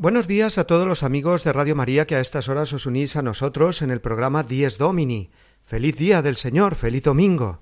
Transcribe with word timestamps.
Buenos 0.00 0.26
días 0.26 0.56
a 0.56 0.64
todos 0.64 0.88
los 0.88 1.02
amigos 1.02 1.44
de 1.44 1.52
Radio 1.52 1.76
María 1.76 2.06
que 2.06 2.16
a 2.16 2.22
estas 2.22 2.48
horas 2.48 2.72
os 2.72 2.86
unís 2.86 3.16
a 3.16 3.22
nosotros 3.22 3.82
en 3.82 3.90
el 3.90 4.00
programa 4.00 4.42
Dies 4.42 4.78
Domini. 4.78 5.30
Feliz 5.66 5.98
día 5.98 6.22
del 6.22 6.36
Señor, 6.36 6.74
feliz 6.74 7.02
domingo. 7.02 7.60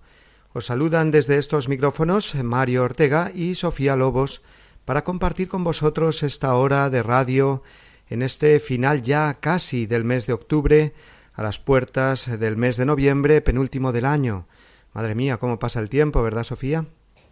Os 0.53 0.66
saludan 0.66 1.11
desde 1.11 1.36
estos 1.36 1.69
micrófonos 1.69 2.36
Mario 2.36 2.84
Ortega 2.84 3.33
y 3.34 3.56
Sofía 3.56 3.97
Lobos 3.97 4.42
para 4.84 5.03
compartir 5.03 5.48
con 5.48 5.64
vosotros 5.64 6.22
esta 6.22 6.55
hora 6.55 6.89
de 6.91 7.03
radio 7.03 7.64
en 8.09 8.22
este 8.22 8.61
final 8.61 9.03
ya 9.03 9.34
casi 9.41 9.86
del 9.86 10.05
mes 10.05 10.28
de 10.28 10.34
octubre, 10.34 10.94
a 11.33 11.42
las 11.42 11.59
puertas 11.59 12.39
del 12.39 12.56
mes 12.56 12.77
de 12.77 12.86
noviembre, 12.86 13.41
penúltimo 13.41 13.91
del 13.91 14.05
año. 14.05 14.47
Madre 14.92 15.16
mía, 15.16 15.39
cómo 15.39 15.59
pasa 15.59 15.81
el 15.81 15.91
tiempo, 15.91 16.22
¿verdad, 16.22 16.44
Sofía? 16.44 16.86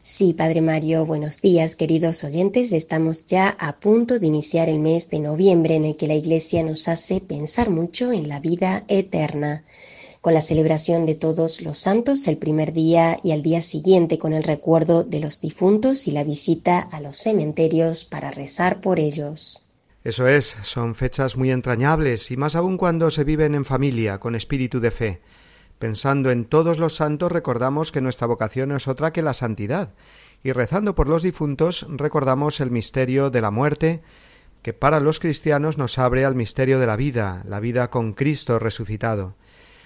Sí, 0.09 0.35
Padre 0.35 0.61
Mario, 0.61 1.05
buenos 1.05 1.41
días, 1.41 1.75
queridos 1.75 2.23
oyentes. 2.23 2.71
Estamos 2.71 3.27
ya 3.27 3.49
a 3.59 3.81
punto 3.81 4.21
de 4.21 4.29
iniciar 4.29 4.69
el 4.69 4.79
mes 4.79 5.11
de 5.11 5.19
noviembre 5.19 5.75
en 5.75 5.85
el 5.85 5.97
que 5.97 6.07
la 6.07 6.15
Iglesia 6.15 6.63
nos 6.63 6.87
hace 6.87 7.21
pensar 7.21 7.71
mucho 7.71 8.13
en 8.13 8.29
la 8.29 8.39
vida 8.39 8.85
eterna, 8.87 9.65
con 10.21 10.33
la 10.33 10.43
celebración 10.43 11.07
de 11.07 11.17
todos 11.17 11.61
los 11.61 11.79
santos 11.81 12.29
el 12.29 12.39
primer 12.39 12.73
día 12.73 13.19
y 13.25 13.33
al 13.33 13.43
día 13.43 13.61
siguiente 13.63 14.17
con 14.17 14.33
el 14.33 14.45
recuerdo 14.45 15.03
de 15.03 15.19
los 15.19 15.41
difuntos 15.41 16.07
y 16.07 16.13
la 16.13 16.23
visita 16.23 16.79
a 16.79 17.01
los 17.01 17.17
cementerios 17.17 18.05
para 18.05 18.31
rezar 18.31 18.81
por 18.81 19.01
ellos. 19.01 19.67
Eso 20.05 20.29
es, 20.29 20.57
son 20.63 20.95
fechas 20.95 21.37
muy 21.37 21.51
entrañables 21.51 22.31
y 22.31 22.37
más 22.37 22.55
aún 22.55 22.77
cuando 22.77 23.11
se 23.11 23.25
viven 23.25 23.57
en 23.57 23.65
familia, 23.65 24.21
con 24.21 24.37
espíritu 24.37 24.79
de 24.79 24.93
fe. 24.93 25.21
Pensando 25.79 26.31
en 26.31 26.47
todos 26.47 26.79
los 26.79 26.97
santos 26.97 27.31
recordamos 27.31 27.93
que 27.93 28.01
nuestra 28.01 28.27
vocación 28.27 28.73
es 28.73 28.89
otra 28.89 29.13
que 29.13 29.23
la 29.23 29.35
santidad, 29.35 29.93
y 30.43 30.53
rezando 30.53 30.95
por 30.95 31.09
los 31.09 31.23
difuntos 31.23 31.87
recordamos 31.91 32.61
el 32.61 32.71
misterio 32.71 33.31
de 33.31 33.41
la 33.43 33.51
muerte, 33.51 34.03
que 34.63 34.73
para 34.73 35.01
los 35.01 35.21
cristianos 35.21 35.77
nos 35.77 35.99
abre 35.99 36.25
al 36.25 36.35
misterio 36.35 36.81
de 36.81 36.87
la 36.87 36.97
vida, 36.97 37.43
la 37.47 37.61
vida 37.61 37.91
con 37.91 38.15
Cristo 38.15 38.59
resucitado. 38.59 39.37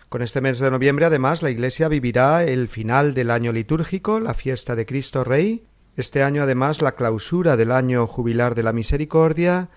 Con 0.09 0.23
este 0.23 0.41
mes 0.41 0.59
de 0.59 0.71
noviembre, 0.71 1.05
además, 1.05 1.43
la 1.43 1.51
Iglesia 1.51 1.89
vivirá 1.89 2.45
el 2.45 2.69
final 2.69 3.15
del 3.15 3.31
año 3.31 3.53
litúrgico, 3.53 4.21
la 4.21 4.35
fiesta 4.35 4.77
de 4.77 4.87
Cristo 4.87 5.23
Rey, 5.23 5.65
este 5.97 6.23
año, 6.23 6.43
además, 6.43 6.83
la 6.83 6.93
clausura 6.93 7.57
del 7.57 7.73
año 7.73 8.07
jubilar 8.07 8.55
de 8.55 8.63
la 8.63 8.73
misericordia, 8.73 9.69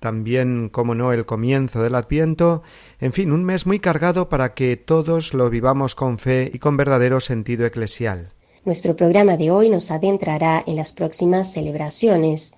también, 0.00 0.68
como 0.68 0.94
no, 0.94 1.12
el 1.12 1.26
comienzo 1.26 1.82
del 1.82 1.94
Adviento, 1.94 2.62
en 3.00 3.12
fin, 3.12 3.32
un 3.32 3.44
mes 3.44 3.66
muy 3.66 3.80
cargado 3.80 4.28
para 4.28 4.54
que 4.54 4.76
todos 4.76 5.34
lo 5.34 5.50
vivamos 5.50 5.94
con 5.94 6.18
fe 6.18 6.50
y 6.52 6.58
con 6.58 6.76
verdadero 6.76 7.20
sentido 7.20 7.66
eclesial. 7.66 8.32
Nuestro 8.64 8.94
programa 8.96 9.36
de 9.36 9.50
hoy 9.50 9.70
nos 9.70 9.90
adentrará 9.90 10.62
en 10.66 10.76
las 10.76 10.92
próximas 10.92 11.52
celebraciones, 11.52 12.54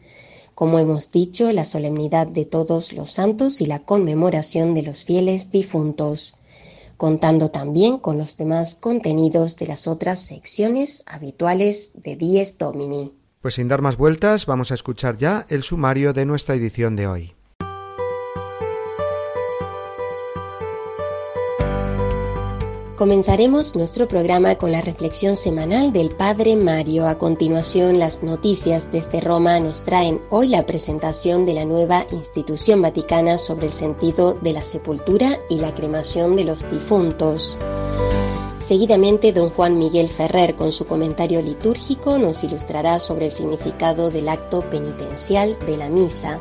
como 0.55 0.79
hemos 0.79 1.11
dicho, 1.11 1.51
la 1.53 1.65
solemnidad 1.65 2.27
de 2.27 2.45
todos 2.45 2.93
los 2.93 3.13
santos 3.13 3.61
y 3.61 3.67
la 3.67 3.79
conmemoración 3.79 4.75
de 4.75 4.83
los 4.83 5.05
fieles 5.05 5.51
difuntos, 5.51 6.35
contando 6.97 7.51
también 7.51 7.99
con 7.99 8.19
los 8.19 8.37
demás 8.37 8.75
contenidos 8.75 9.57
de 9.57 9.67
las 9.67 9.87
otras 9.87 10.21
secciones 10.21 11.03
habituales 11.07 11.93
de 11.95 12.17
Dies 12.17 12.59
Domini. 12.59 13.20
Pues 13.41 13.55
sin 13.55 13.69
dar 13.69 13.81
más 13.81 13.97
vueltas, 13.97 14.45
vamos 14.45 14.71
a 14.71 14.75
escuchar 14.75 15.17
ya 15.17 15.47
el 15.49 15.63
sumario 15.63 16.13
de 16.13 16.27
nuestra 16.27 16.55
edición 16.55 16.95
de 16.95 17.07
hoy. 17.07 17.35
Comenzaremos 22.97 23.75
nuestro 23.77 24.07
programa 24.07 24.57
con 24.57 24.73
la 24.73 24.83
reflexión 24.83 25.37
semanal 25.37 25.91
del 25.91 26.11
Padre 26.11 26.55
Mario. 26.55 27.09
A 27.09 27.17
continuación, 27.17 27.99
las 27.99 28.23
noticias 28.23 28.93
desde 28.93 29.23
Roma 29.23 29.59
nos 29.59 29.85
traen 29.85 30.21
hoy 30.29 30.49
la 30.49 30.67
presentación 30.67 31.47
de 31.47 31.55
la 31.55 31.65
nueva 31.65 32.05
institución 32.13 32.83
vaticana 32.83 33.39
sobre 33.39 33.69
el 33.69 33.73
sentido 33.73 34.35
de 34.35 34.53
la 34.53 34.65
sepultura 34.65 35.39
y 35.49 35.57
la 35.57 35.73
cremación 35.73 36.37
de 36.37 36.45
los 36.45 36.71
difuntos. 36.71 37.57
Seguidamente, 38.71 39.33
don 39.33 39.51
Juan 39.51 39.79
Miguel 39.79 40.09
Ferrer, 40.09 40.55
con 40.55 40.71
su 40.71 40.87
comentario 40.87 41.43
litúrgico, 41.43 42.19
nos 42.19 42.45
ilustrará 42.45 43.01
sobre 43.01 43.25
el 43.25 43.33
significado 43.33 44.13
del 44.13 44.29
acto 44.29 44.61
penitencial 44.71 45.59
de 45.67 45.77
la 45.77 45.89
misa. 45.89 46.39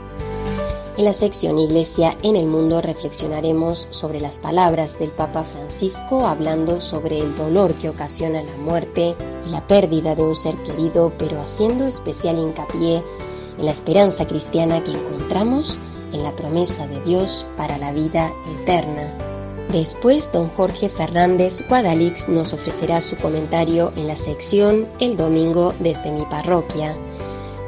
En 0.96 1.06
la 1.06 1.14
sección 1.14 1.58
Iglesia 1.58 2.16
en 2.22 2.36
el 2.36 2.46
Mundo 2.46 2.84
reflexionaremos 2.84 3.88
sobre 3.90 4.20
las 4.20 4.38
palabras 4.38 5.00
del 5.00 5.10
Papa 5.10 5.44
Francisco 5.44 6.28
hablando 6.28 6.80
sobre 6.80 7.18
el 7.18 7.36
dolor 7.36 7.74
que 7.74 7.90
ocasiona 7.90 8.44
la 8.44 8.58
muerte 8.58 9.16
y 9.48 9.50
la 9.50 9.66
pérdida 9.66 10.14
de 10.14 10.22
un 10.22 10.36
ser 10.36 10.56
querido, 10.58 11.12
pero 11.18 11.42
haciendo 11.42 11.88
especial 11.88 12.38
hincapié 12.38 13.04
en 13.58 13.66
la 13.66 13.72
esperanza 13.72 14.28
cristiana 14.28 14.84
que 14.84 14.92
encontramos 14.92 15.80
en 16.14 16.22
la 16.22 16.36
promesa 16.36 16.86
de 16.86 17.02
Dios 17.02 17.44
para 17.58 17.80
la 17.80 17.92
vida 17.92 18.32
eterna. 18.62 19.29
Después, 19.72 20.32
don 20.32 20.50
Jorge 20.50 20.90
Fernández 20.90 21.64
Guadalix 21.70 22.28
nos 22.28 22.54
ofrecerá 22.54 23.02
su 23.02 23.16
comentario 23.18 23.94
en 23.96 24.08
la 24.08 24.16
sección 24.16 24.88
El 25.00 25.16
Domingo 25.16 25.76
desde 25.80 26.12
mi 26.12 26.26
parroquia. 26.26 26.98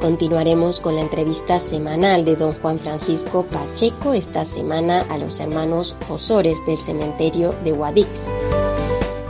Continuaremos 0.02 0.80
con 0.80 0.96
la 0.96 1.02
entrevista 1.02 1.60
semanal 1.60 2.26
de 2.26 2.36
don 2.36 2.54
Juan 2.60 2.80
Francisco 2.80 3.46
Pacheco 3.46 4.14
esta 4.14 4.46
semana 4.46 5.02
a 5.10 5.20
los 5.20 5.40
hermanos 5.40 5.96
Fosores 6.08 6.66
del 6.66 6.80
cementerio 6.80 7.54
de 7.64 7.72
Guadix. 7.72 8.28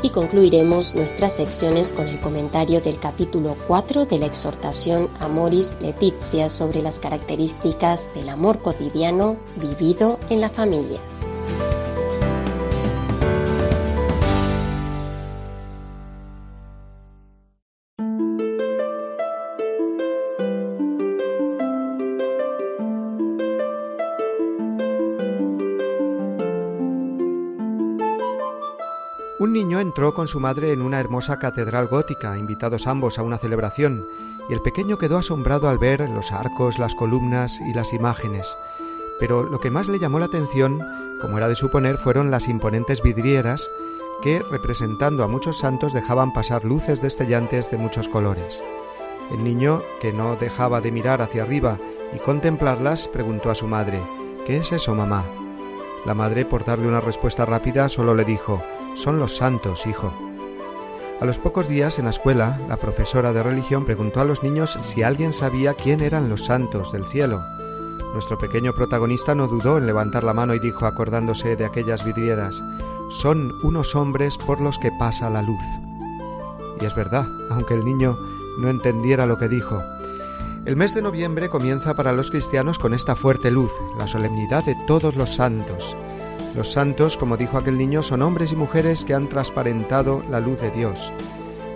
Y 0.01 0.09
concluiremos 0.11 0.95
nuestras 0.95 1.33
secciones 1.35 1.91
con 1.91 2.07
el 2.07 2.21
comentario 2.21 2.79
del 2.79 2.99
capítulo 2.99 3.57
4 3.67 4.05
de 4.05 4.17
la 4.17 4.27
exhortación 4.27 5.09
Amoris 5.19 5.75
Letizia 5.81 6.47
sobre 6.47 6.81
las 6.81 6.99
características 6.99 8.07
del 8.15 8.29
amor 8.29 8.59
cotidiano 8.59 9.35
vivido 9.57 10.17
en 10.29 10.39
la 10.39 10.49
familia. 10.49 11.01
Entró 29.91 30.13
con 30.13 30.29
su 30.29 30.39
madre 30.39 30.71
en 30.71 30.81
una 30.81 31.01
hermosa 31.01 31.37
catedral 31.37 31.87
gótica, 31.87 32.37
invitados 32.37 32.87
ambos 32.87 33.19
a 33.19 33.23
una 33.23 33.37
celebración, 33.37 34.07
y 34.47 34.53
el 34.53 34.61
pequeño 34.61 34.97
quedó 34.97 35.17
asombrado 35.17 35.67
al 35.67 35.79
ver 35.79 36.09
los 36.09 36.31
arcos, 36.31 36.79
las 36.79 36.95
columnas 36.95 37.59
y 37.59 37.73
las 37.73 37.91
imágenes. 37.91 38.57
Pero 39.19 39.43
lo 39.43 39.59
que 39.59 39.69
más 39.69 39.89
le 39.89 39.99
llamó 39.99 40.17
la 40.17 40.27
atención, 40.27 40.79
como 41.19 41.37
era 41.37 41.49
de 41.49 41.57
suponer, 41.57 41.97
fueron 41.97 42.31
las 42.31 42.47
imponentes 42.47 43.01
vidrieras 43.01 43.69
que, 44.23 44.41
representando 44.49 45.25
a 45.25 45.27
muchos 45.27 45.59
santos, 45.59 45.91
dejaban 45.91 46.31
pasar 46.31 46.63
luces 46.63 47.01
destellantes 47.01 47.69
de 47.69 47.75
muchos 47.75 48.07
colores. 48.07 48.63
El 49.29 49.43
niño, 49.43 49.81
que 49.99 50.13
no 50.13 50.37
dejaba 50.37 50.79
de 50.79 50.93
mirar 50.93 51.21
hacia 51.21 51.43
arriba 51.43 51.79
y 52.15 52.19
contemplarlas, 52.19 53.09
preguntó 53.09 53.51
a 53.51 53.55
su 53.55 53.67
madre 53.67 54.01
¿Qué 54.47 54.55
es 54.55 54.71
eso, 54.71 54.95
mamá? 54.95 55.25
La 56.05 56.15
madre, 56.15 56.45
por 56.45 56.63
darle 56.63 56.87
una 56.87 57.01
respuesta 57.01 57.45
rápida, 57.45 57.89
solo 57.89 58.15
le 58.15 58.23
dijo 58.23 58.63
son 58.95 59.19
los 59.19 59.35
santos, 59.35 59.85
hijo. 59.87 60.13
A 61.19 61.25
los 61.25 61.37
pocos 61.37 61.67
días 61.67 61.99
en 61.99 62.05
la 62.05 62.11
escuela, 62.11 62.59
la 62.67 62.77
profesora 62.77 63.31
de 63.31 63.43
religión 63.43 63.85
preguntó 63.85 64.21
a 64.21 64.25
los 64.25 64.41
niños 64.41 64.77
si 64.81 65.03
alguien 65.03 65.33
sabía 65.33 65.75
quién 65.75 66.01
eran 66.01 66.29
los 66.29 66.45
santos 66.45 66.91
del 66.91 67.05
cielo. 67.05 67.43
Nuestro 68.13 68.37
pequeño 68.37 68.73
protagonista 68.73 69.35
no 69.35 69.47
dudó 69.47 69.77
en 69.77 69.85
levantar 69.85 70.23
la 70.23 70.33
mano 70.33 70.55
y 70.55 70.59
dijo, 70.59 70.85
acordándose 70.85 71.55
de 71.55 71.65
aquellas 71.65 72.03
vidrieras, 72.03 72.63
son 73.11 73.53
unos 73.63 73.95
hombres 73.95 74.37
por 74.37 74.59
los 74.59 74.79
que 74.79 74.91
pasa 74.97 75.29
la 75.29 75.41
luz. 75.41 75.63
Y 76.81 76.85
es 76.85 76.95
verdad, 76.95 77.27
aunque 77.49 77.75
el 77.75 77.85
niño 77.85 78.17
no 78.57 78.69
entendiera 78.69 79.25
lo 79.25 79.37
que 79.37 79.47
dijo. 79.47 79.81
El 80.65 80.75
mes 80.75 80.93
de 80.93 81.01
noviembre 81.01 81.49
comienza 81.49 81.95
para 81.95 82.13
los 82.13 82.31
cristianos 82.31 82.79
con 82.79 82.93
esta 82.93 83.15
fuerte 83.15 83.51
luz, 83.51 83.71
la 83.97 84.07
solemnidad 84.07 84.63
de 84.65 84.75
todos 84.87 85.15
los 85.15 85.35
santos. 85.35 85.95
Los 86.55 86.71
santos, 86.73 87.15
como 87.15 87.37
dijo 87.37 87.57
aquel 87.57 87.77
niño, 87.77 88.03
son 88.03 88.21
hombres 88.21 88.51
y 88.51 88.55
mujeres 88.55 89.05
que 89.05 89.13
han 89.13 89.29
transparentado 89.29 90.23
la 90.29 90.39
luz 90.39 90.59
de 90.59 90.69
Dios. 90.71 91.11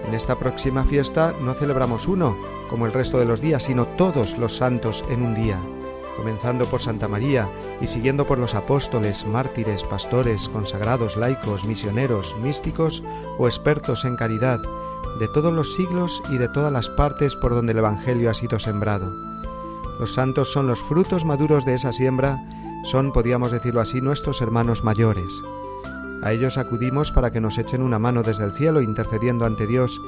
En 0.06 0.14
esta 0.14 0.38
próxima 0.38 0.84
fiesta 0.84 1.34
no 1.42 1.54
celebramos 1.54 2.08
uno, 2.08 2.36
como 2.70 2.86
el 2.86 2.94
resto 2.94 3.18
de 3.18 3.26
los 3.26 3.42
días, 3.42 3.64
sino 3.64 3.86
todos 3.86 4.38
los 4.38 4.58
santos 4.58 5.06
en 5.10 5.24
un 5.24 5.34
día, 5.34 5.60
comenzando 6.18 6.66
por 6.66 6.82
Santa 6.82 7.08
María 7.08 7.50
y 7.80 7.88
siguiendo 7.88 8.28
por 8.28 8.38
los 8.38 8.54
apóstoles, 8.54 9.26
mártires, 9.26 9.84
pastores, 9.84 10.50
consagrados, 10.50 11.16
laicos, 11.16 11.66
misioneros, 11.66 12.36
místicos 12.42 13.02
o 13.38 13.48
expertos 13.48 14.04
en 14.04 14.16
caridad, 14.18 14.60
de 15.20 15.28
todos 15.30 15.54
los 15.54 15.76
siglos 15.76 16.22
y 16.30 16.38
de 16.38 16.50
todas 16.50 16.72
las 16.72 16.90
partes 16.90 17.36
por 17.36 17.56
donde 17.56 17.72
el 17.72 17.78
Evangelio 17.78 18.30
ha 18.30 18.34
sido 18.34 18.60
sembrado. 18.60 19.14
Los 20.00 20.14
santos 20.14 20.52
son 20.52 20.68
los 20.68 20.80
frutos 20.80 21.24
maduros 21.24 21.64
de 21.64 21.76
esa 21.76 21.94
siembra, 21.94 22.44
son, 22.86 23.12
podríamos 23.12 23.52
decirlo 23.52 23.82
así, 23.82 24.00
nuestros 24.00 24.42
hermanos 24.42 24.84
mayores. 24.84 25.42
A 26.24 26.32
ellos 26.32 26.58
acudimos 26.58 27.12
para 27.12 27.32
que 27.32 27.42
nos 27.42 27.58
echen 27.58 27.82
una 27.82 28.00
mano 28.00 28.24
desde 28.24 28.46
el 28.46 28.54
cielo 28.54 28.82
intercediendo 28.82 29.46
ante 29.46 29.68
Dios 29.68 30.02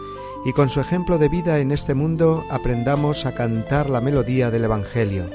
y 0.46 0.54
con 0.54 0.70
su 0.70 0.80
ejemplo 0.80 1.18
de 1.18 1.30
vida 1.30 1.60
en 1.60 1.72
este 1.72 1.94
mundo 1.94 2.44
aprendamos 2.50 3.26
a 3.26 3.36
cantar 3.36 3.90
la 3.90 4.02
melodía 4.02 4.50
del 4.50 4.64
Evangelio. 4.64 5.30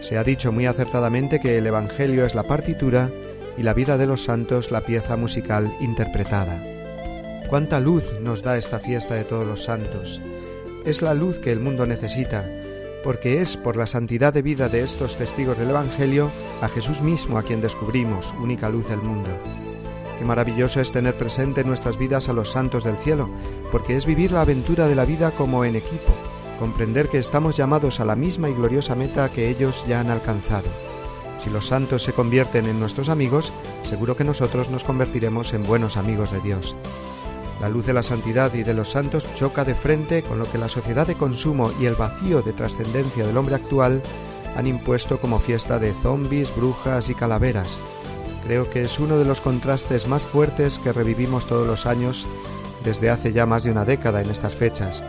Se 0.00 0.18
ha 0.18 0.24
dicho 0.24 0.52
muy 0.52 0.66
acertadamente 0.66 1.40
que 1.40 1.58
el 1.58 1.66
Evangelio 1.66 2.24
es 2.26 2.34
la 2.34 2.44
partitura 2.44 3.10
y 3.56 3.62
la 3.62 3.74
vida 3.74 3.96
de 3.96 4.06
los 4.06 4.24
santos 4.24 4.70
la 4.70 4.82
pieza 4.82 5.16
musical 5.16 5.72
interpretada. 5.80 6.62
Cuánta 7.48 7.78
luz 7.80 8.04
nos 8.20 8.42
da 8.42 8.56
esta 8.56 8.78
fiesta 8.78 9.14
de 9.14 9.24
todos 9.24 9.46
los 9.46 9.64
santos. 9.64 10.20
Es 10.84 11.00
la 11.02 11.14
luz 11.14 11.38
que 11.38 11.52
el 11.52 11.60
mundo 11.60 11.86
necesita, 11.86 12.44
porque 13.06 13.40
es 13.40 13.56
por 13.56 13.76
la 13.76 13.86
santidad 13.86 14.34
de 14.34 14.42
vida 14.42 14.68
de 14.68 14.82
estos 14.82 15.16
testigos 15.16 15.56
del 15.56 15.70
Evangelio 15.70 16.32
a 16.60 16.66
Jesús 16.66 17.02
mismo 17.02 17.38
a 17.38 17.44
quien 17.44 17.60
descubrimos, 17.60 18.34
única 18.42 18.68
luz 18.68 18.88
del 18.88 19.00
mundo. 19.00 19.30
Qué 20.18 20.24
maravilloso 20.24 20.80
es 20.80 20.90
tener 20.90 21.16
presente 21.16 21.60
en 21.60 21.68
nuestras 21.68 21.98
vidas 21.98 22.28
a 22.28 22.32
los 22.32 22.50
santos 22.50 22.82
del 22.82 22.96
cielo, 22.96 23.30
porque 23.70 23.94
es 23.94 24.06
vivir 24.06 24.32
la 24.32 24.40
aventura 24.40 24.88
de 24.88 24.96
la 24.96 25.04
vida 25.04 25.30
como 25.30 25.64
en 25.64 25.76
equipo, 25.76 26.12
comprender 26.58 27.08
que 27.08 27.20
estamos 27.20 27.56
llamados 27.56 28.00
a 28.00 28.04
la 28.04 28.16
misma 28.16 28.50
y 28.50 28.54
gloriosa 28.54 28.96
meta 28.96 29.30
que 29.30 29.50
ellos 29.50 29.84
ya 29.86 30.00
han 30.00 30.10
alcanzado. 30.10 30.66
Si 31.38 31.48
los 31.48 31.68
santos 31.68 32.02
se 32.02 32.12
convierten 32.12 32.66
en 32.66 32.80
nuestros 32.80 33.08
amigos, 33.08 33.52
seguro 33.84 34.16
que 34.16 34.24
nosotros 34.24 34.68
nos 34.68 34.82
convertiremos 34.82 35.54
en 35.54 35.62
buenos 35.62 35.96
amigos 35.96 36.32
de 36.32 36.40
Dios. 36.40 36.74
La 37.60 37.70
luz 37.70 37.86
de 37.86 37.94
la 37.94 38.02
santidad 38.02 38.52
y 38.54 38.62
de 38.62 38.74
los 38.74 38.90
santos 38.90 39.26
choca 39.34 39.64
de 39.64 39.74
frente 39.74 40.22
con 40.22 40.38
lo 40.38 40.50
que 40.50 40.58
la 40.58 40.68
sociedad 40.68 41.06
de 41.06 41.14
consumo 41.14 41.72
y 41.80 41.86
el 41.86 41.94
vacío 41.94 42.42
de 42.42 42.52
trascendencia 42.52 43.26
del 43.26 43.36
hombre 43.36 43.54
actual 43.54 44.02
han 44.56 44.66
impuesto 44.66 45.20
como 45.20 45.38
fiesta 45.38 45.78
de 45.78 45.94
zombis, 45.94 46.54
brujas 46.54 47.08
y 47.08 47.14
calaveras. 47.14 47.80
Creo 48.44 48.68
que 48.68 48.82
es 48.82 48.98
uno 48.98 49.18
de 49.18 49.24
los 49.24 49.40
contrastes 49.40 50.06
más 50.06 50.22
fuertes 50.22 50.78
que 50.78 50.92
revivimos 50.92 51.46
todos 51.46 51.66
los 51.66 51.86
años 51.86 52.26
desde 52.84 53.10
hace 53.10 53.32
ya 53.32 53.46
más 53.46 53.64
de 53.64 53.70
una 53.70 53.84
década 53.84 54.20
en 54.20 54.30
estas 54.30 54.54
fechas. 54.54 55.02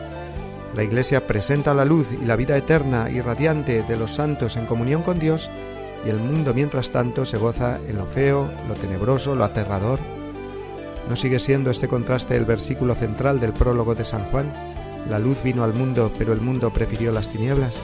La 0.73 0.83
Iglesia 0.83 1.27
presenta 1.27 1.73
la 1.73 1.85
luz 1.85 2.11
y 2.13 2.25
la 2.25 2.35
vida 2.35 2.55
eterna 2.57 3.09
y 3.09 3.19
radiante 3.19 3.83
de 3.83 3.97
los 3.97 4.15
santos 4.15 4.55
en 4.55 4.65
comunión 4.65 5.03
con 5.03 5.19
Dios 5.19 5.49
y 6.05 6.09
el 6.09 6.17
mundo 6.17 6.53
mientras 6.53 6.91
tanto 6.91 7.25
se 7.25 7.37
goza 7.37 7.79
en 7.87 7.97
lo 7.97 8.05
feo, 8.05 8.49
lo 8.67 8.73
tenebroso, 8.75 9.35
lo 9.35 9.43
aterrador 9.43 9.99
¿No 11.09 11.15
sigue 11.15 11.39
siendo 11.39 11.71
este 11.71 11.87
contraste 11.87 12.35
el 12.35 12.45
versículo 12.45 12.93
central 12.93 13.39
del 13.39 13.53
prólogo 13.53 13.95
de 13.95 14.03
San 14.03 14.25
Juan? 14.25 14.51
La 15.09 15.19
luz 15.19 15.41
vino 15.41 15.63
al 15.63 15.73
mundo, 15.73 16.11
pero 16.17 16.33
el 16.33 16.41
mundo 16.41 16.73
prefirió 16.73 17.11
las 17.11 17.29
tinieblas. 17.29 17.79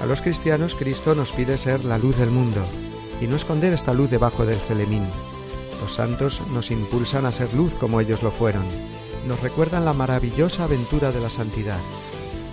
A 0.00 0.06
los 0.06 0.22
cristianos 0.22 0.74
Cristo 0.74 1.14
nos 1.14 1.32
pide 1.32 1.58
ser 1.58 1.84
la 1.84 1.98
luz 1.98 2.16
del 2.16 2.30
mundo 2.30 2.64
y 3.20 3.26
no 3.26 3.36
esconder 3.36 3.72
esta 3.72 3.92
luz 3.92 4.10
debajo 4.10 4.46
del 4.46 4.58
celemín. 4.58 5.06
Los 5.80 5.94
santos 5.94 6.42
nos 6.52 6.70
impulsan 6.70 7.26
a 7.26 7.32
ser 7.32 7.52
luz 7.52 7.74
como 7.74 8.00
ellos 8.00 8.22
lo 8.22 8.30
fueron. 8.30 8.64
Nos 9.28 9.40
recuerdan 9.40 9.84
la 9.84 9.92
maravillosa 9.92 10.64
aventura 10.64 11.12
de 11.12 11.20
la 11.20 11.30
santidad. 11.30 11.78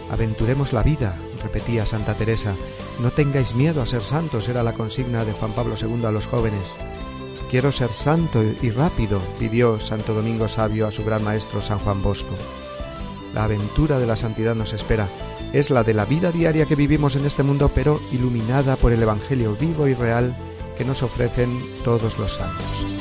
Aventuremos 0.09 0.73
la 0.73 0.83
vida, 0.83 1.17
repetía 1.41 1.85
Santa 1.85 2.15
Teresa. 2.15 2.53
No 2.99 3.11
tengáis 3.11 3.55
miedo 3.55 3.81
a 3.81 3.85
ser 3.85 4.03
santos, 4.03 4.49
era 4.49 4.61
la 4.61 4.73
consigna 4.73 5.23
de 5.23 5.31
Juan 5.31 5.53
Pablo 5.53 5.75
II 5.81 6.05
a 6.05 6.11
los 6.11 6.27
jóvenes. 6.27 6.73
Quiero 7.51 7.73
ser 7.73 7.91
santo 7.91 8.41
y 8.61 8.69
rápido, 8.69 9.21
pidió 9.37 9.77
Santo 9.81 10.13
Domingo 10.13 10.47
Sabio 10.47 10.87
a 10.87 10.91
su 10.91 11.03
gran 11.03 11.21
maestro 11.21 11.61
San 11.61 11.79
Juan 11.79 12.01
Bosco. 12.01 12.33
La 13.33 13.43
aventura 13.43 13.99
de 13.99 14.07
la 14.07 14.15
santidad 14.15 14.55
nos 14.55 14.71
espera. 14.71 15.09
Es 15.51 15.69
la 15.69 15.83
de 15.83 15.93
la 15.93 16.05
vida 16.05 16.31
diaria 16.31 16.65
que 16.65 16.75
vivimos 16.75 17.17
en 17.17 17.25
este 17.25 17.43
mundo, 17.43 17.69
pero 17.75 17.99
iluminada 18.13 18.77
por 18.77 18.93
el 18.93 19.03
Evangelio 19.03 19.57
vivo 19.59 19.89
y 19.89 19.93
real 19.93 20.33
que 20.77 20.85
nos 20.85 21.03
ofrecen 21.03 21.59
todos 21.83 22.17
los 22.17 22.35
santos. 22.35 23.00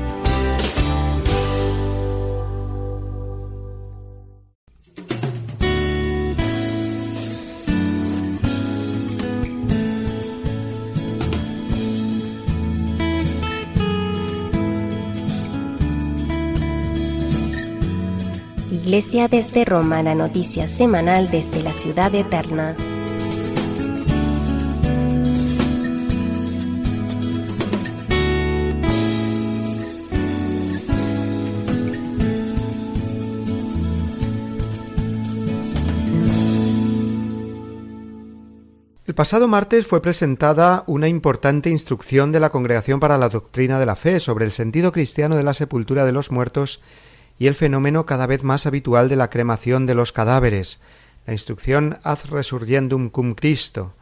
Iglesia 18.91 19.29
desde 19.29 19.63
Roma, 19.63 20.03
la 20.03 20.15
noticia 20.15 20.67
semanal 20.67 21.31
desde 21.31 21.63
la 21.63 21.71
ciudad 21.71 22.13
eterna. 22.13 22.75
El 39.05 39.15
pasado 39.15 39.47
martes 39.47 39.87
fue 39.87 40.01
presentada 40.01 40.83
una 40.87 41.07
importante 41.07 41.69
instrucción 41.69 42.33
de 42.33 42.41
la 42.41 42.49
Congregación 42.49 42.99
para 42.99 43.17
la 43.17 43.29
Doctrina 43.29 43.79
de 43.79 43.85
la 43.85 43.95
Fe 43.95 44.19
sobre 44.19 44.43
el 44.43 44.51
sentido 44.51 44.91
cristiano 44.91 45.37
de 45.37 45.43
la 45.43 45.53
sepultura 45.53 46.03
de 46.03 46.11
los 46.11 46.29
muertos 46.29 46.81
y 47.41 47.47
el 47.47 47.55
fenómeno 47.55 48.05
cada 48.05 48.27
vez 48.27 48.43
más 48.43 48.67
habitual 48.67 49.09
de 49.09 49.15
la 49.15 49.31
cremación 49.31 49.87
de 49.87 49.95
los 49.95 50.11
cadáveres, 50.11 50.79
la 51.25 51.33
instrucción 51.33 51.97
Ad 52.03 52.19
resurgendum 52.29 53.09
cum 53.09 53.33
Cristo. 53.33 53.95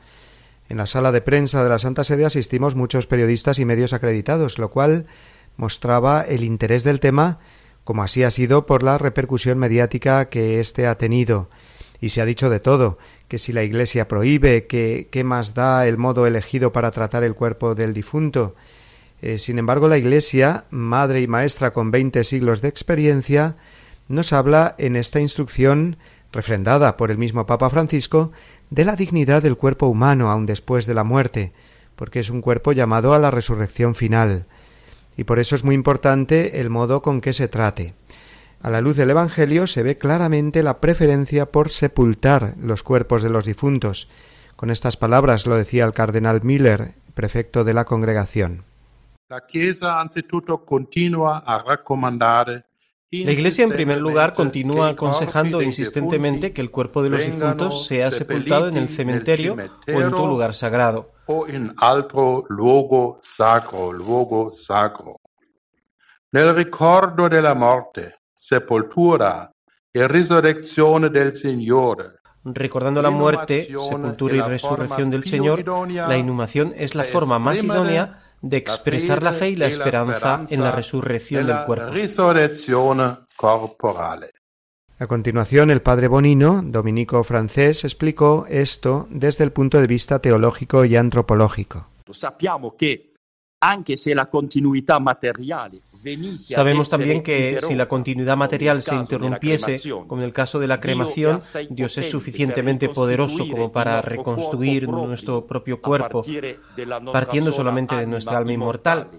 En 0.67 0.75
la 0.75 0.86
sala 0.86 1.13
de 1.13 1.22
prensa 1.22 1.63
de 1.63 1.69
la 1.69 1.79
Santa 1.79 2.03
Sede 2.03 2.25
asistimos 2.25 2.75
muchos 2.75 3.08
periodistas 3.08 3.58
y 3.58 3.63
medios 3.63 3.93
acreditados, 3.93 4.58
lo 4.58 4.72
cual 4.72 5.05
mostraba 5.55 6.22
el 6.22 6.43
interés 6.43 6.84
del 6.84 7.00
tema, 7.00 7.39
como 7.86 8.03
así 8.03 8.24
ha 8.24 8.29
sido 8.29 8.65
por 8.65 8.84
la 8.84 8.98
repercusión 8.98 9.58
mediática 9.58 10.27
que 10.27 10.60
éste 10.60 10.86
ha 10.86 10.98
tenido. 10.98 11.50
Y 12.01 12.10
se 12.10 12.19
ha 12.19 12.25
dicho 12.25 12.50
de 12.50 12.60
todo, 12.60 12.98
que 13.29 13.38
si 13.38 13.53
la 13.53 13.63
Iglesia 13.63 14.10
prohíbe, 14.10 14.67
que 14.67 15.08
qué 15.10 15.24
más 15.24 15.53
da 15.53 15.88
el 15.88 15.98
modo 15.98 16.27
elegido 16.27 16.74
para 16.74 16.91
tratar 16.91 17.24
el 17.24 17.36
cuerpo 17.36 17.74
del 17.74 17.93
difunto, 17.93 18.58
eh, 19.21 19.38
sin 19.38 19.59
embargo, 19.59 19.88
la 19.88 19.97
Iglesia, 19.97 20.65
madre 20.69 21.21
y 21.21 21.27
maestra 21.27 21.73
con 21.73 21.91
veinte 21.91 22.23
siglos 22.23 22.61
de 22.61 22.69
experiencia, 22.69 23.55
nos 24.07 24.33
habla 24.33 24.75
en 24.77 24.95
esta 24.95 25.19
instrucción, 25.19 25.97
refrendada 26.31 26.97
por 26.97 27.11
el 27.11 27.17
mismo 27.17 27.45
Papa 27.45 27.69
Francisco, 27.69 28.31
de 28.69 28.85
la 28.85 28.95
dignidad 28.95 29.43
del 29.43 29.57
cuerpo 29.57 29.88
humano 29.88 30.29
aun 30.29 30.45
después 30.45 30.85
de 30.85 30.93
la 30.93 31.03
muerte, 31.03 31.53
porque 31.95 32.19
es 32.19 32.29
un 32.29 32.41
cuerpo 32.41 32.71
llamado 32.71 33.13
a 33.13 33.19
la 33.19 33.31
resurrección 33.31 33.93
final, 33.93 34.45
y 35.17 35.25
por 35.25 35.39
eso 35.39 35.55
es 35.55 35.63
muy 35.63 35.75
importante 35.75 36.61
el 36.61 36.69
modo 36.69 37.01
con 37.01 37.19
que 37.19 37.33
se 37.33 37.47
trate. 37.47 37.93
A 38.61 38.69
la 38.69 38.81
luz 38.81 38.97
del 38.97 39.09
Evangelio 39.09 39.67
se 39.67 39.83
ve 39.83 39.97
claramente 39.97 40.63
la 40.63 40.79
preferencia 40.79 41.45
por 41.45 41.69
sepultar 41.69 42.55
los 42.59 42.83
cuerpos 42.83 43.23
de 43.23 43.29
los 43.29 43.45
difuntos. 43.45 44.09
Con 44.55 44.69
estas 44.69 44.97
palabras 44.97 45.45
lo 45.45 45.55
decía 45.55 45.85
el 45.85 45.93
cardenal 45.93 46.41
Miller, 46.43 46.93
prefecto 47.13 47.63
de 47.63 47.73
la 47.73 47.85
congregación. 47.85 48.68
La 53.12 53.31
Iglesia, 53.31 53.63
en 53.63 53.69
primer 53.69 54.00
lugar, 54.00 54.33
continúa 54.33 54.89
aconsejando 54.89 55.62
insistentemente 55.62 56.51
que 56.51 56.62
el 56.62 56.71
cuerpo 56.71 57.03
de 57.03 57.09
los 57.09 57.24
difuntos 57.24 57.86
sea 57.86 58.09
sepultado 58.09 58.69
en 58.69 58.77
el 58.77 58.89
cementerio 58.89 59.55
o 59.88 60.01
en 60.01 60.09
tu 60.09 60.25
lugar 60.25 60.55
sagrado. 60.55 61.12
Nel 66.31 66.53
ricordo 66.53 67.27
della 67.27 67.55
morte, 67.55 68.19
sepoltura 68.36 69.51
e 69.91 70.07
risurrezione 70.07 71.09
del 71.09 71.33
Signore, 71.33 72.19
Recordando 72.43 73.01
la 73.01 73.09
muerte, 73.09 73.67
sepultura 73.67 74.36
y 74.36 74.41
resurrección 74.41 75.09
del 75.09 75.24
Señor, 75.24 75.63
la 75.89 76.17
inhumación 76.17 76.74
es 76.75 76.95
la 76.95 77.03
forma 77.03 77.38
más 77.38 77.63
idónea 77.63 78.28
de 78.41 78.58
expresar 78.58 79.24
la 79.24 79.34
fe 79.34 79.50
y 79.50 79.55
la 79.55 79.67
esperanza 79.67 80.46
en 80.50 80.63
la 80.63 80.72
resurrección 80.72 81.48
del 81.48 81.65
cuerpo. 81.65 81.91
A 85.01 85.08
continuación, 85.08 85.72
el 85.72 85.81
padre 85.81 86.10
Bonino, 86.10 86.62
dominico 86.62 87.24
francés, 87.24 87.86
explicó 87.86 88.46
esto 88.50 89.08
desde 89.10 89.46
el 89.46 89.53
punto 89.53 89.79
de 89.79 89.88
vista 89.88 90.19
teológico 90.19 90.84
y 90.84 90.98
antropológico. 90.98 91.88
Sabemos 96.38 96.89
también 96.89 97.22
que 97.22 97.60
si 97.62 97.75
la 97.75 97.89
continuidad 97.89 98.38
material 98.38 98.82
se 98.82 98.96
interrumpiese, 98.96 99.80
como 100.08 100.22
en 100.22 100.25
el 100.28 100.34
caso 100.34 100.60
de 100.60 100.68
la 100.68 100.80
cremación, 100.80 101.42
Dios 101.70 101.98
es 101.98 102.10
suficientemente 102.10 102.88
poderoso 102.89 103.48
como 103.50 103.72
para 103.72 104.01
reconstruir 104.01 104.88
nuestro 104.88 105.46
propio 105.46 105.82
cuerpo, 105.82 106.24
partiendo 107.12 107.51
solamente 107.51 107.96
de 107.96 108.08
nuestra 108.08 108.38
alma 108.38 108.54
inmortal, 108.54 109.10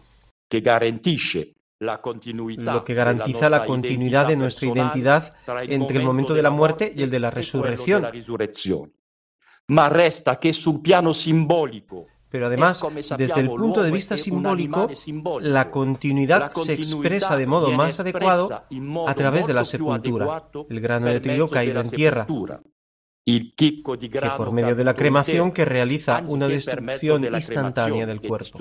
lo 2.74 2.84
que 2.84 2.94
garantiza 2.94 3.50
la 3.50 3.64
continuidad 3.64 4.26
de 4.26 4.36
nuestra 4.36 4.68
identidad 4.68 5.34
entre 5.62 5.98
el 5.98 6.04
momento 6.04 6.34
de 6.34 6.42
la 6.42 6.50
muerte 6.50 6.92
y 6.94 7.02
el 7.02 7.10
de 7.10 7.20
la 7.20 7.30
resurrección. 7.30 8.08
Pero 12.30 12.46
además, 12.46 12.86
desde 13.18 13.40
el 13.40 13.48
punto 13.48 13.82
de 13.82 13.90
vista 13.90 14.16
simbólico, 14.16 14.88
la 15.40 15.70
continuidad 15.70 16.52
se 16.52 16.74
expresa 16.74 17.36
de 17.36 17.46
modo 17.46 17.72
más 17.72 17.98
adecuado 17.98 18.64
a 19.06 19.14
través 19.14 19.46
de 19.46 19.54
la 19.54 19.64
sepultura, 19.64 20.48
el 20.68 20.80
grano 20.80 21.06
de 21.06 21.20
trigo 21.20 21.48
caído 21.48 21.80
en 21.80 21.90
tierra, 21.90 22.26
que 23.26 23.82
por 24.36 24.52
medio 24.52 24.76
de 24.76 24.84
la 24.84 24.94
cremación 24.94 25.50
que 25.50 25.64
realiza 25.64 26.22
una 26.26 26.46
destrucción 26.46 27.24
instantánea 27.24 28.06
del 28.06 28.20
cuerpo. 28.20 28.58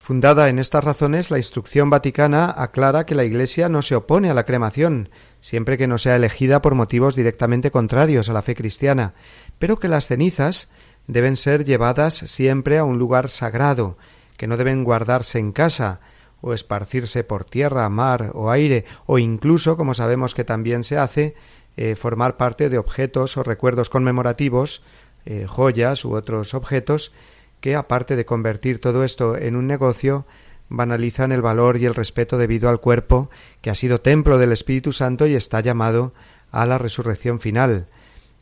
Fundada 0.00 0.48
en 0.48 0.60
estas 0.60 0.84
razones, 0.84 1.30
la 1.30 1.38
instrucción 1.38 1.90
vaticana 1.90 2.54
aclara 2.56 3.04
que 3.04 3.16
la 3.16 3.24
Iglesia 3.24 3.68
no 3.68 3.82
se 3.82 3.96
opone 3.96 4.30
a 4.30 4.34
la 4.34 4.44
cremación, 4.44 5.10
siempre 5.40 5.76
que 5.76 5.88
no 5.88 5.98
sea 5.98 6.14
elegida 6.14 6.62
por 6.62 6.76
motivos 6.76 7.16
directamente 7.16 7.72
contrarios 7.72 8.28
a 8.28 8.32
la 8.32 8.42
fe 8.42 8.54
cristiana, 8.54 9.14
pero 9.58 9.78
que 9.78 9.88
las 9.88 10.06
cenizas 10.06 10.70
deben 11.06 11.36
ser 11.36 11.64
llevadas 11.64 12.14
siempre 12.14 12.78
a 12.78 12.84
un 12.84 12.98
lugar 12.98 13.28
sagrado, 13.28 13.96
que 14.36 14.46
no 14.46 14.56
deben 14.56 14.84
guardarse 14.84 15.38
en 15.38 15.52
casa, 15.52 16.00
o 16.40 16.54
esparcirse 16.54 17.24
por 17.24 17.44
tierra, 17.44 17.88
mar 17.88 18.30
o 18.34 18.50
aire, 18.50 18.84
o 19.06 19.18
incluso, 19.18 19.76
como 19.76 19.94
sabemos 19.94 20.34
que 20.34 20.44
también 20.44 20.82
se 20.82 20.98
hace, 20.98 21.34
eh, 21.76 21.96
formar 21.96 22.36
parte 22.36 22.68
de 22.68 22.78
objetos 22.78 23.36
o 23.36 23.42
recuerdos 23.42 23.90
conmemorativos, 23.90 24.82
eh, 25.26 25.46
joyas 25.48 26.04
u 26.04 26.14
otros 26.14 26.54
objetos, 26.54 27.12
que, 27.60 27.74
aparte 27.74 28.14
de 28.14 28.24
convertir 28.24 28.80
todo 28.80 29.02
esto 29.02 29.36
en 29.36 29.56
un 29.56 29.66
negocio, 29.66 30.26
banalizan 30.68 31.32
el 31.32 31.42
valor 31.42 31.76
y 31.76 31.86
el 31.86 31.94
respeto 31.94 32.38
debido 32.38 32.68
al 32.68 32.80
cuerpo, 32.80 33.30
que 33.60 33.70
ha 33.70 33.74
sido 33.74 34.00
templo 34.00 34.38
del 34.38 34.52
Espíritu 34.52 34.92
Santo 34.92 35.26
y 35.26 35.34
está 35.34 35.60
llamado 35.60 36.12
a 36.50 36.66
la 36.66 36.78
resurrección 36.78 37.40
final. 37.40 37.88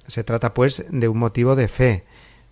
Se 0.07 0.25
trata, 0.25 0.55
pues, 0.55 0.87
de 0.91 1.09
un 1.09 1.19
motivo 1.19 1.57
de 1.57 1.69
fe, 1.69 2.05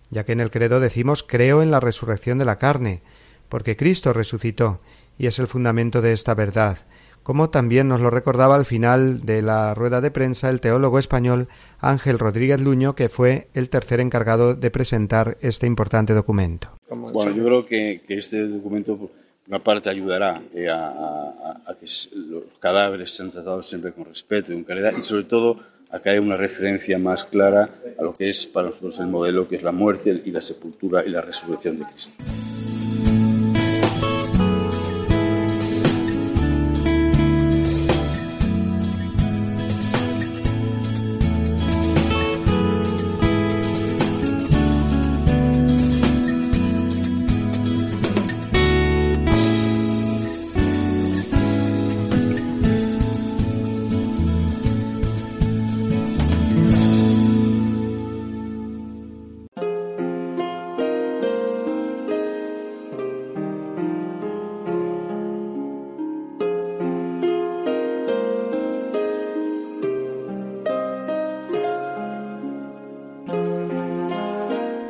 ya 0.09 0.23
que 0.25 0.33
en 0.33 0.41
el 0.41 0.51
credo 0.51 0.79
decimos 0.79 1.23
creo 1.23 1.61
en 1.61 1.71
la 1.71 1.79
resurrección 1.79 2.37
de 2.37 2.45
la 2.45 2.57
carne, 2.57 3.01
porque 3.49 3.75
Cristo 3.75 4.13
resucitó, 4.13 4.81
y 5.17 5.27
es 5.27 5.39
el 5.39 5.47
fundamento 5.47 6.01
de 6.01 6.13
esta 6.13 6.33
verdad, 6.33 6.79
como 7.25 7.49
también 7.49 7.87
nos 7.87 8.01
lo 8.01 8.11
recordaba 8.11 8.53
al 8.53 8.65
final 8.65 9.25
de 9.25 9.41
la 9.41 9.73
rueda 9.73 9.99
de 9.99 10.11
prensa 10.11 10.51
el 10.51 10.61
teólogo 10.61 10.99
español 10.99 11.47
Ángel 11.79 12.19
Rodríguez 12.19 12.61
Luño, 12.61 12.93
que 12.93 13.09
fue 13.09 13.47
el 13.55 13.71
tercer 13.71 13.99
encargado 13.99 14.53
de 14.53 14.69
presentar 14.69 15.35
este 15.41 15.65
importante 15.65 16.13
documento. 16.13 16.77
Bueno, 16.87 17.31
yo 17.31 17.43
creo 17.43 17.65
que, 17.65 18.01
este 18.09 18.47
documento, 18.47 18.95
por 18.95 19.09
una 19.47 19.57
parte, 19.57 19.89
ayudará 19.89 20.39
eh, 20.53 20.69
a, 20.69 21.75
que 21.79 21.87
los 22.15 22.43
cadáveres 22.59 23.09
sean 23.09 23.31
tratados 23.31 23.67
siempre 23.67 23.91
con 23.91 24.05
respeto 24.05 24.51
y 24.51 24.55
con 24.57 24.63
calidad, 24.63 24.93
y 24.95 25.01
sobre 25.01 25.23
todo 25.23 25.59
a 25.91 25.99
que 25.99 26.09
haya 26.09 26.21
una 26.21 26.35
referencia 26.35 26.97
más 26.97 27.23
clara 27.25 27.69
a 27.97 28.03
lo 28.03 28.11
que 28.11 28.29
es 28.29 28.47
para 28.47 28.67
nosotros 28.67 28.99
el 28.99 29.07
modelo, 29.07 29.47
que 29.47 29.55
es 29.55 29.63
la 29.63 29.71
muerte 29.71 30.21
y 30.25 30.31
la 30.31 30.41
sepultura 30.41 31.05
y 31.05 31.09
la 31.09 31.21
resurrección 31.21 31.79
de 31.79 31.85
Cristo. 31.85 32.23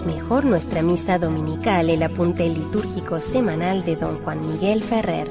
Mejor 0.00 0.46
nuestra 0.46 0.80
misa 0.80 1.18
dominical, 1.18 1.90
el 1.90 2.02
apunte 2.02 2.44
litúrgico 2.48 3.20
semanal 3.20 3.84
de 3.84 3.96
don 3.96 4.16
Juan 4.20 4.40
Miguel 4.40 4.80
Ferrer. 4.80 5.28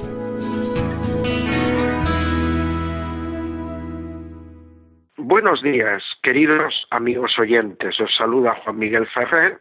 Buenos 5.16 5.62
días, 5.62 6.04
queridos 6.22 6.86
amigos 6.90 7.36
oyentes. 7.40 8.00
Os 8.00 8.14
saluda 8.16 8.54
Juan 8.62 8.78
Miguel 8.78 9.08
Ferrer 9.08 9.60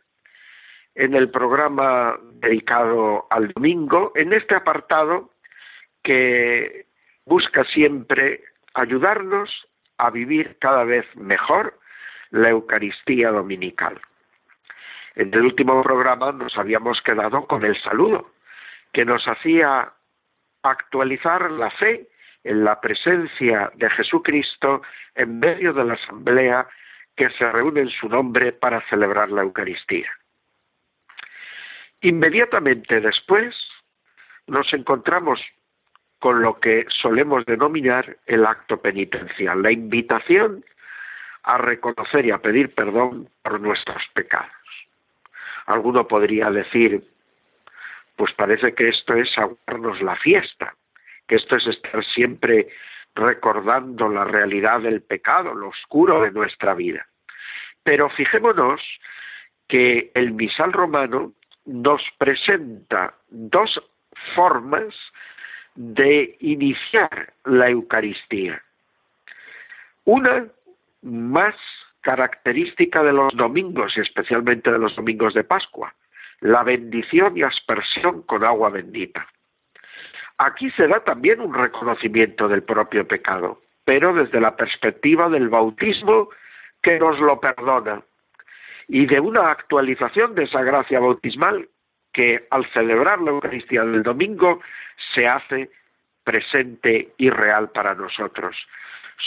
en 0.93 1.15
el 1.15 1.31
programa 1.31 2.19
dedicado 2.35 3.25
al 3.31 3.47
domingo, 3.53 4.11
en 4.13 4.33
este 4.33 4.53
apartado 4.53 5.31
que 6.03 6.85
busca 7.25 7.63
siempre 7.63 8.43
ayudarnos 8.75 9.49
a 9.97 10.11
vivir 10.11 10.57
cada 10.59 10.83
vez 10.83 11.05
mejor 11.15 11.79
la 12.29 12.51
Eucaristía 12.51 13.31
Dominical. 13.31 13.99
En 15.15 15.33
el 15.33 15.41
último 15.41 15.81
programa 15.83 16.31
nos 16.31 16.57
habíamos 16.57 17.01
quedado 17.01 17.45
con 17.45 17.65
el 17.65 17.79
saludo, 17.81 18.31
que 18.93 19.05
nos 19.05 19.25
hacía 19.27 19.91
actualizar 20.63 21.51
la 21.51 21.71
fe 21.71 22.07
en 22.43 22.63
la 22.63 22.79
presencia 22.79 23.71
de 23.75 23.89
Jesucristo 23.89 24.81
en 25.15 25.39
medio 25.39 25.73
de 25.73 25.85
la 25.85 25.93
asamblea 25.93 26.67
que 27.15 27.29
se 27.31 27.51
reúne 27.51 27.81
en 27.81 27.89
su 27.89 28.07
nombre 28.07 28.51
para 28.53 28.81
celebrar 28.89 29.29
la 29.29 29.41
Eucaristía. 29.41 30.09
Inmediatamente 32.01 32.99
después 32.99 33.55
nos 34.47 34.71
encontramos 34.73 35.39
con 36.19 36.41
lo 36.41 36.59
que 36.59 36.85
solemos 36.89 37.45
denominar 37.45 38.17
el 38.25 38.45
acto 38.45 38.81
penitencial, 38.81 39.61
la 39.61 39.71
invitación 39.71 40.63
a 41.43 41.57
reconocer 41.57 42.25
y 42.25 42.31
a 42.31 42.37
pedir 42.37 42.73
perdón 42.73 43.29
por 43.43 43.59
nuestros 43.59 44.03
pecados. 44.13 44.60
Alguno 45.71 46.05
podría 46.05 46.51
decir, 46.51 47.01
pues 48.17 48.33
parece 48.33 48.73
que 48.75 48.85
esto 48.85 49.13
es 49.13 49.29
aguarnos 49.37 50.01
la 50.01 50.17
fiesta, 50.17 50.75
que 51.27 51.35
esto 51.35 51.55
es 51.55 51.65
estar 51.67 52.03
siempre 52.05 52.67
recordando 53.15 54.09
la 54.09 54.25
realidad 54.25 54.81
del 54.81 55.01
pecado, 55.01 55.53
lo 55.53 55.69
oscuro 55.69 56.21
de 56.21 56.31
nuestra 56.31 56.73
vida. 56.73 57.07
Pero 57.83 58.09
fijémonos 58.09 58.81
que 59.69 60.11
el 60.13 60.33
misal 60.33 60.73
romano 60.73 61.31
nos 61.65 62.01
presenta 62.17 63.15
dos 63.29 63.81
formas 64.35 64.93
de 65.75 66.35
iniciar 66.41 67.33
la 67.45 67.69
Eucaristía. 67.69 68.61
Una 70.03 70.47
más 71.01 71.55
característica 72.01 73.03
de 73.03 73.13
los 73.13 73.33
domingos 73.35 73.95
y 73.95 74.01
especialmente 74.01 74.71
de 74.71 74.79
los 74.79 74.95
domingos 74.95 75.33
de 75.33 75.43
Pascua, 75.43 75.93
la 76.39 76.63
bendición 76.63 77.37
y 77.37 77.43
aspersión 77.43 78.23
con 78.23 78.43
agua 78.43 78.69
bendita. 78.69 79.27
Aquí 80.37 80.71
se 80.71 80.87
da 80.87 81.03
también 81.03 81.39
un 81.39 81.53
reconocimiento 81.53 82.47
del 82.47 82.63
propio 82.63 83.07
pecado, 83.07 83.61
pero 83.85 84.13
desde 84.13 84.41
la 84.41 84.55
perspectiva 84.55 85.29
del 85.29 85.49
bautismo 85.49 86.29
que 86.81 86.99
nos 86.99 87.19
lo 87.19 87.39
perdona 87.39 88.01
y 88.87 89.05
de 89.05 89.19
una 89.19 89.51
actualización 89.51 90.33
de 90.33 90.43
esa 90.43 90.63
gracia 90.63 90.99
bautismal 90.99 91.69
que 92.11 92.47
al 92.49 92.65
celebrar 92.73 93.21
la 93.21 93.31
Eucaristía 93.31 93.83
del 93.83 94.03
domingo 94.03 94.61
se 95.13 95.27
hace 95.27 95.69
presente 96.23 97.13
y 97.17 97.29
real 97.29 97.69
para 97.69 97.95
nosotros 97.95 98.55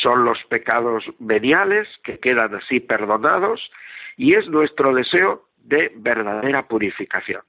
son 0.03 0.25
los 0.25 0.43
pecados 0.45 1.05
veniales 1.19 1.89
que 2.03 2.19
quedan 2.19 2.55
así 2.55 2.81
perdonados 2.81 3.71
y 4.17 4.37
es 4.37 4.49
nuestro 4.49 4.95
deseo 4.95 5.49
de 5.57 5.93
verdadera 5.97 6.67
purificación. 6.67 7.43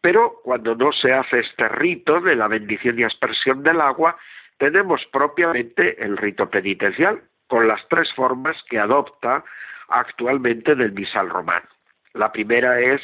Pero 0.00 0.40
cuando 0.42 0.74
no 0.74 0.92
se 0.92 1.12
hace 1.12 1.40
este 1.40 1.68
rito 1.68 2.20
de 2.20 2.34
la 2.34 2.48
bendición 2.48 2.98
y 2.98 3.04
aspersión 3.04 3.62
del 3.62 3.80
agua, 3.80 4.16
tenemos 4.58 5.04
propiamente 5.12 6.02
el 6.02 6.16
rito 6.16 6.50
penitencial, 6.50 7.22
con 7.46 7.68
las 7.68 7.86
tres 7.88 8.12
formas 8.14 8.56
que 8.68 8.78
adopta 8.78 9.44
actualmente 9.88 10.74
del 10.74 10.92
misal 10.92 11.28
romano. 11.28 11.68
La 12.14 12.32
primera 12.32 12.80
es 12.80 13.00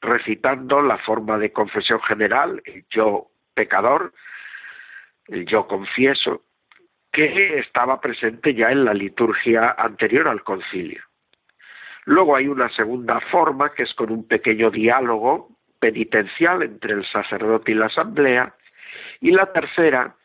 recitando 0.00 0.82
la 0.82 0.98
forma 0.98 1.38
de 1.38 1.52
confesión 1.52 2.00
general, 2.02 2.60
el 2.64 2.84
yo 2.90 3.28
pecador, 3.54 4.12
el 5.28 5.46
yo 5.46 5.66
confieso, 5.66 6.42
que 7.12 7.58
estaba 7.58 8.00
presente 8.00 8.54
ya 8.54 8.70
en 8.70 8.84
la 8.84 8.94
liturgia 8.94 9.74
anterior 9.78 10.28
al 10.28 10.42
concilio. 10.42 11.02
Luego 12.06 12.34
hay 12.34 12.48
una 12.48 12.68
segunda 12.70 13.20
forma 13.30 13.72
que 13.74 13.84
es 13.84 13.94
con 13.94 14.10
un 14.10 14.26
pequeño 14.26 14.70
diálogo 14.70 15.50
penitencial 15.78 16.62
entre 16.62 16.94
el 16.94 17.04
sacerdote 17.06 17.72
y 17.72 17.74
la 17.74 17.86
asamblea, 17.86 18.54
y 19.20 19.30
la 19.30 19.52
tercera 19.52 20.16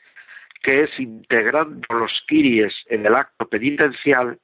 que 0.63 0.83
es 0.83 0.99
integrando 0.99 1.87
los 1.93 2.11
kiries 2.27 2.73
en 2.87 3.05
el 3.05 3.15
acto 3.15 3.47
penitencial, 3.47 4.39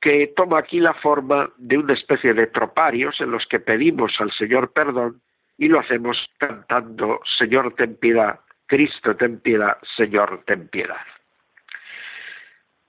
que 0.00 0.32
toma 0.34 0.58
aquí 0.58 0.80
la 0.80 0.94
forma 0.94 1.50
de 1.58 1.78
una 1.78 1.94
especie 1.94 2.34
de 2.34 2.48
troparios 2.48 3.20
en 3.20 3.30
los 3.30 3.46
que 3.46 3.60
pedimos 3.60 4.12
al 4.18 4.32
Señor 4.32 4.72
perdón 4.72 5.22
y 5.58 5.68
lo 5.68 5.78
hacemos 5.78 6.18
cantando 6.38 7.20
Señor 7.38 7.74
ten 7.76 7.96
piedad, 7.96 8.40
Cristo 8.66 9.14
ten 9.14 9.38
piedad, 9.40 9.78
Señor 9.96 10.42
ten 10.44 10.66
piedad. 10.68 11.06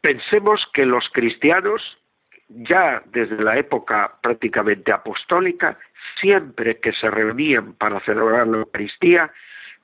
Pensemos 0.03 0.61
que 0.73 0.85
los 0.85 1.07
cristianos, 1.13 1.81
ya 2.49 3.01
desde 3.05 3.41
la 3.41 3.57
época 3.57 4.17
prácticamente 4.21 4.91
apostólica, 4.91 5.79
siempre 6.19 6.77
que 6.81 6.91
se 6.91 7.09
reunían 7.09 7.71
para 7.75 8.01
celebrar 8.01 8.45
la 8.47 8.57
Eucaristía, 8.57 9.31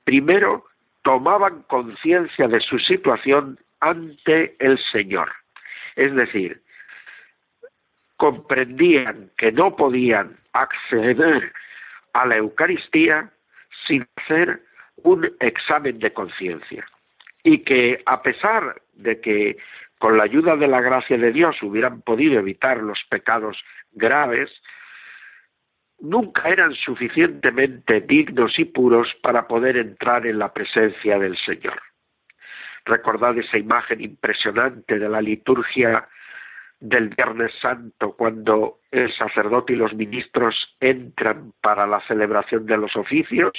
primero 0.04 0.66
tomaban 1.00 1.62
conciencia 1.62 2.48
de 2.48 2.60
su 2.60 2.78
situación 2.80 3.58
ante 3.80 4.56
el 4.58 4.78
Señor. 4.92 5.32
Es 5.96 6.14
decir, 6.14 6.60
comprendían 8.18 9.30
que 9.38 9.52
no 9.52 9.74
podían 9.74 10.36
acceder 10.52 11.50
a 12.12 12.26
la 12.26 12.36
Eucaristía 12.36 13.30
sin 13.86 14.06
hacer 14.16 14.60
un 14.96 15.34
examen 15.40 15.98
de 15.98 16.12
conciencia. 16.12 16.86
Y 17.42 17.60
que 17.60 18.02
a 18.04 18.20
pesar 18.20 18.82
de 18.92 19.18
que 19.22 19.56
con 20.00 20.16
la 20.16 20.24
ayuda 20.24 20.56
de 20.56 20.66
la 20.66 20.80
gracia 20.80 21.18
de 21.18 21.30
Dios 21.30 21.62
hubieran 21.62 22.00
podido 22.00 22.40
evitar 22.40 22.78
los 22.78 22.98
pecados 23.10 23.62
graves, 23.92 24.50
nunca 25.98 26.48
eran 26.48 26.74
suficientemente 26.74 28.00
dignos 28.00 28.58
y 28.58 28.64
puros 28.64 29.14
para 29.22 29.46
poder 29.46 29.76
entrar 29.76 30.26
en 30.26 30.38
la 30.38 30.54
presencia 30.54 31.18
del 31.18 31.36
Señor. 31.36 31.82
Recordad 32.86 33.36
esa 33.36 33.58
imagen 33.58 34.00
impresionante 34.00 34.98
de 34.98 35.06
la 35.06 35.20
liturgia 35.20 36.08
del 36.80 37.10
Viernes 37.10 37.52
Santo, 37.60 38.16
cuando 38.16 38.78
el 38.90 39.12
sacerdote 39.12 39.74
y 39.74 39.76
los 39.76 39.92
ministros 39.92 40.78
entran 40.80 41.52
para 41.60 41.86
la 41.86 42.00
celebración 42.08 42.64
de 42.64 42.78
los 42.78 42.96
oficios 42.96 43.52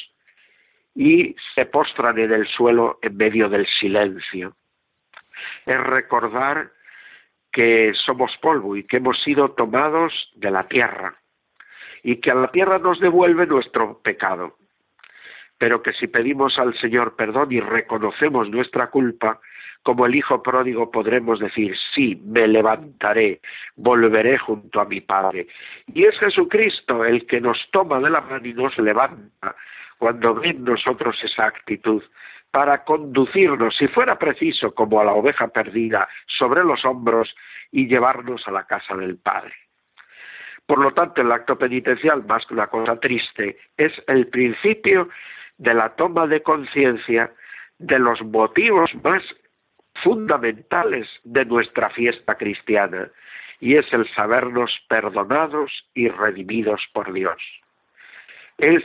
y 0.95 1.35
se 1.53 1.67
postran 1.67 2.17
en 2.17 2.31
el 2.31 2.47
suelo 2.47 2.97
en 3.03 3.15
medio 3.15 3.47
del 3.47 3.67
silencio. 3.79 4.55
Es 5.65 5.79
recordar 5.79 6.71
que 7.51 7.93
somos 8.05 8.31
polvo 8.41 8.75
y 8.75 8.83
que 8.83 8.97
hemos 8.97 9.21
sido 9.23 9.51
tomados 9.51 10.31
de 10.35 10.51
la 10.51 10.67
tierra 10.67 11.15
y 12.03 12.17
que 12.17 12.31
a 12.31 12.35
la 12.35 12.51
tierra 12.51 12.79
nos 12.79 12.99
devuelve 12.99 13.45
nuestro 13.45 13.99
pecado, 13.99 14.57
pero 15.57 15.83
que 15.83 15.93
si 15.93 16.07
pedimos 16.07 16.57
al 16.57 16.73
Señor 16.77 17.15
perdón 17.15 17.51
y 17.51 17.59
reconocemos 17.59 18.49
nuestra 18.49 18.87
culpa, 18.87 19.39
como 19.83 20.05
el 20.05 20.15
Hijo 20.15 20.41
pródigo 20.43 20.91
podremos 20.91 21.39
decir, 21.39 21.75
sí, 21.93 22.21
me 22.23 22.47
levantaré, 22.47 23.41
volveré 23.75 24.37
junto 24.37 24.79
a 24.79 24.85
mi 24.85 25.01
Padre. 25.01 25.47
Y 25.93 26.05
es 26.05 26.17
Jesucristo 26.19 27.03
el 27.03 27.25
que 27.25 27.41
nos 27.41 27.57
toma 27.71 27.99
de 27.99 28.09
la 28.09 28.21
mano 28.21 28.47
y 28.47 28.53
nos 28.53 28.77
levanta 28.77 29.55
cuando 29.97 30.35
ve 30.35 30.49
en 30.49 30.63
nosotros 30.63 31.17
esa 31.23 31.45
actitud 31.45 32.03
para 32.51 32.83
conducirnos, 32.83 33.75
si 33.77 33.87
fuera 33.87 34.19
preciso, 34.19 34.75
como 34.75 34.99
a 34.99 35.05
la 35.05 35.13
oveja 35.13 35.47
perdida, 35.47 36.07
sobre 36.27 36.63
los 36.63 36.83
hombros 36.85 37.33
y 37.71 37.87
llevarnos 37.87 38.47
a 38.47 38.51
la 38.51 38.65
casa 38.65 38.95
del 38.95 39.17
Padre. 39.17 39.53
Por 40.65 40.79
lo 40.79 40.93
tanto, 40.93 41.21
el 41.21 41.31
acto 41.31 41.57
penitencial, 41.57 42.23
más 42.25 42.45
que 42.45 42.53
una 42.53 42.67
cosa 42.67 42.99
triste, 42.99 43.57
es 43.77 43.93
el 44.07 44.27
principio 44.27 45.09
de 45.57 45.73
la 45.73 45.95
toma 45.95 46.27
de 46.27 46.43
conciencia 46.43 47.31
de 47.79 47.99
los 47.99 48.21
motivos 48.21 48.91
más 49.03 49.23
fundamentales 50.03 51.07
de 51.23 51.45
nuestra 51.45 51.89
fiesta 51.89 52.35
cristiana, 52.35 53.09
y 53.59 53.75
es 53.75 53.91
el 53.93 54.09
sabernos 54.13 54.71
perdonados 54.87 55.85
y 55.93 56.09
redimidos 56.09 56.81
por 56.93 57.13
Dios. 57.13 57.41
Es 58.57 58.83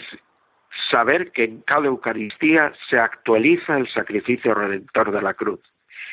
saber 0.90 1.32
que 1.32 1.44
en 1.44 1.62
cada 1.62 1.86
Eucaristía 1.86 2.72
se 2.88 2.98
actualiza 2.98 3.76
el 3.76 3.88
sacrificio 3.88 4.54
redentor 4.54 5.12
de 5.12 5.22
la 5.22 5.34
cruz 5.34 5.60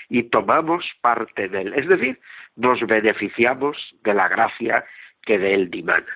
y 0.09 0.23
tomamos 0.23 0.85
parte 1.01 1.47
de 1.47 1.61
él, 1.61 1.73
es 1.75 1.87
decir, 1.87 2.19
nos 2.55 2.79
beneficiamos 2.81 3.77
de 4.03 4.13
la 4.13 4.27
gracia 4.27 4.85
que 5.21 5.37
de 5.37 5.53
él 5.53 5.69
dimana. 5.69 6.07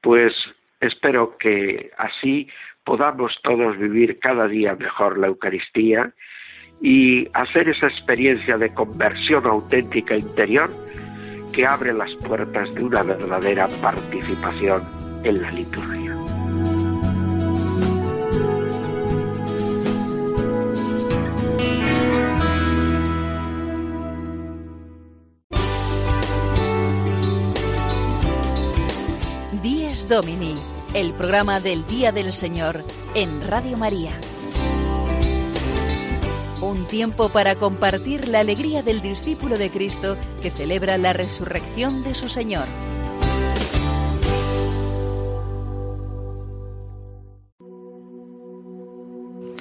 Pues 0.00 0.34
espero 0.80 1.38
que 1.38 1.90
así 1.96 2.48
podamos 2.84 3.38
todos 3.42 3.78
vivir 3.78 4.18
cada 4.18 4.46
día 4.48 4.74
mejor 4.74 5.18
la 5.18 5.28
Eucaristía 5.28 6.12
y 6.80 7.28
hacer 7.32 7.68
esa 7.68 7.86
experiencia 7.86 8.58
de 8.58 8.74
conversión 8.74 9.46
auténtica 9.46 10.16
interior 10.16 10.68
que 11.54 11.66
abre 11.66 11.92
las 11.94 12.14
puertas 12.16 12.74
de 12.74 12.84
una 12.84 13.02
verdadera 13.02 13.68
participación 13.80 14.82
en 15.24 15.40
la 15.40 15.50
liturgia. 15.52 16.13
Domini, 30.08 30.54
el 30.92 31.12
programa 31.14 31.60
del 31.60 31.86
Día 31.86 32.12
del 32.12 32.32
Señor 32.32 32.84
en 33.14 33.46
Radio 33.48 33.76
María. 33.76 34.12
Un 36.60 36.86
tiempo 36.86 37.30
para 37.30 37.54
compartir 37.54 38.28
la 38.28 38.40
alegría 38.40 38.82
del 38.82 39.00
discípulo 39.00 39.56
de 39.56 39.70
Cristo 39.70 40.16
que 40.42 40.50
celebra 40.50 40.98
la 40.98 41.12
resurrección 41.12 42.02
de 42.02 42.14
su 42.14 42.28
Señor. 42.28 42.66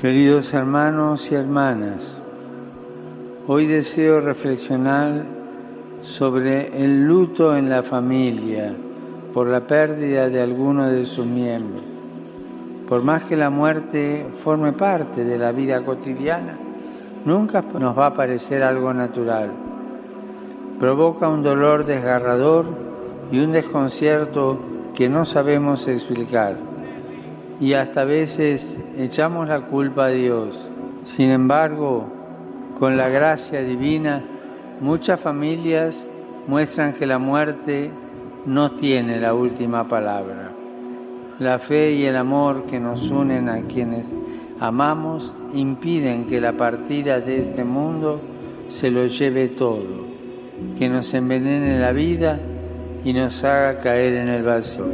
Queridos 0.01 0.53
hermanos 0.53 1.31
y 1.31 1.35
hermanas, 1.35 2.01
hoy 3.47 3.67
deseo 3.67 4.19
reflexionar 4.19 5.25
sobre 6.01 6.83
el 6.83 7.05
luto 7.05 7.55
en 7.55 7.69
la 7.69 7.83
familia 7.83 8.75
por 9.33 9.47
la 9.47 9.61
pérdida 9.61 10.29
de 10.29 10.41
alguno 10.41 10.87
de 10.87 11.05
sus 11.05 11.25
miembros. 11.25 11.81
Por 12.87 13.03
más 13.03 13.23
que 13.23 13.35
la 13.35 13.49
muerte 13.49 14.27
forme 14.31 14.73
parte 14.73 15.23
de 15.23 15.39
la 15.39 15.51
vida 15.51 15.83
cotidiana, 15.83 16.57
nunca 17.25 17.63
nos 17.79 17.97
va 17.97 18.07
a 18.07 18.13
parecer 18.13 18.61
algo 18.61 18.93
natural. 18.93 19.51
Provoca 20.79 21.27
un 21.29 21.41
dolor 21.41 21.85
desgarrador 21.85 22.65
y 23.31 23.39
un 23.39 23.51
desconcierto 23.51 24.59
que 24.93 25.09
no 25.09 25.25
sabemos 25.25 25.87
explicar. 25.87 26.57
Y 27.59 27.73
hasta 27.73 28.01
a 28.01 28.05
veces 28.05 28.79
echamos 28.97 29.47
la 29.47 29.61
culpa 29.61 30.05
a 30.05 30.09
Dios. 30.09 30.55
Sin 31.05 31.31
embargo, 31.31 32.05
con 32.79 32.97
la 32.97 33.09
gracia 33.09 33.61
divina, 33.61 34.21
muchas 34.81 35.19
familias 35.19 36.05
muestran 36.47 36.93
que 36.93 37.05
la 37.05 37.17
muerte 37.17 37.91
no 38.45 38.71
tiene 38.71 39.19
la 39.19 39.33
última 39.33 39.87
palabra. 39.87 40.51
La 41.39 41.59
fe 41.59 41.93
y 41.93 42.05
el 42.05 42.15
amor 42.15 42.65
que 42.65 42.79
nos 42.79 43.09
unen 43.09 43.49
a 43.49 43.61
quienes 43.63 44.07
amamos 44.59 45.33
impiden 45.53 46.25
que 46.25 46.41
la 46.41 46.53
partida 46.53 47.19
de 47.19 47.41
este 47.41 47.63
mundo 47.63 48.19
se 48.69 48.91
lo 48.91 49.05
lleve 49.07 49.47
todo, 49.47 50.05
que 50.77 50.89
nos 50.89 51.13
envenene 51.13 51.79
la 51.79 51.91
vida 51.91 52.39
y 53.03 53.13
nos 53.13 53.43
haga 53.43 53.79
caer 53.79 54.13
en 54.15 54.27
el 54.27 54.43
vacío. 54.43 54.85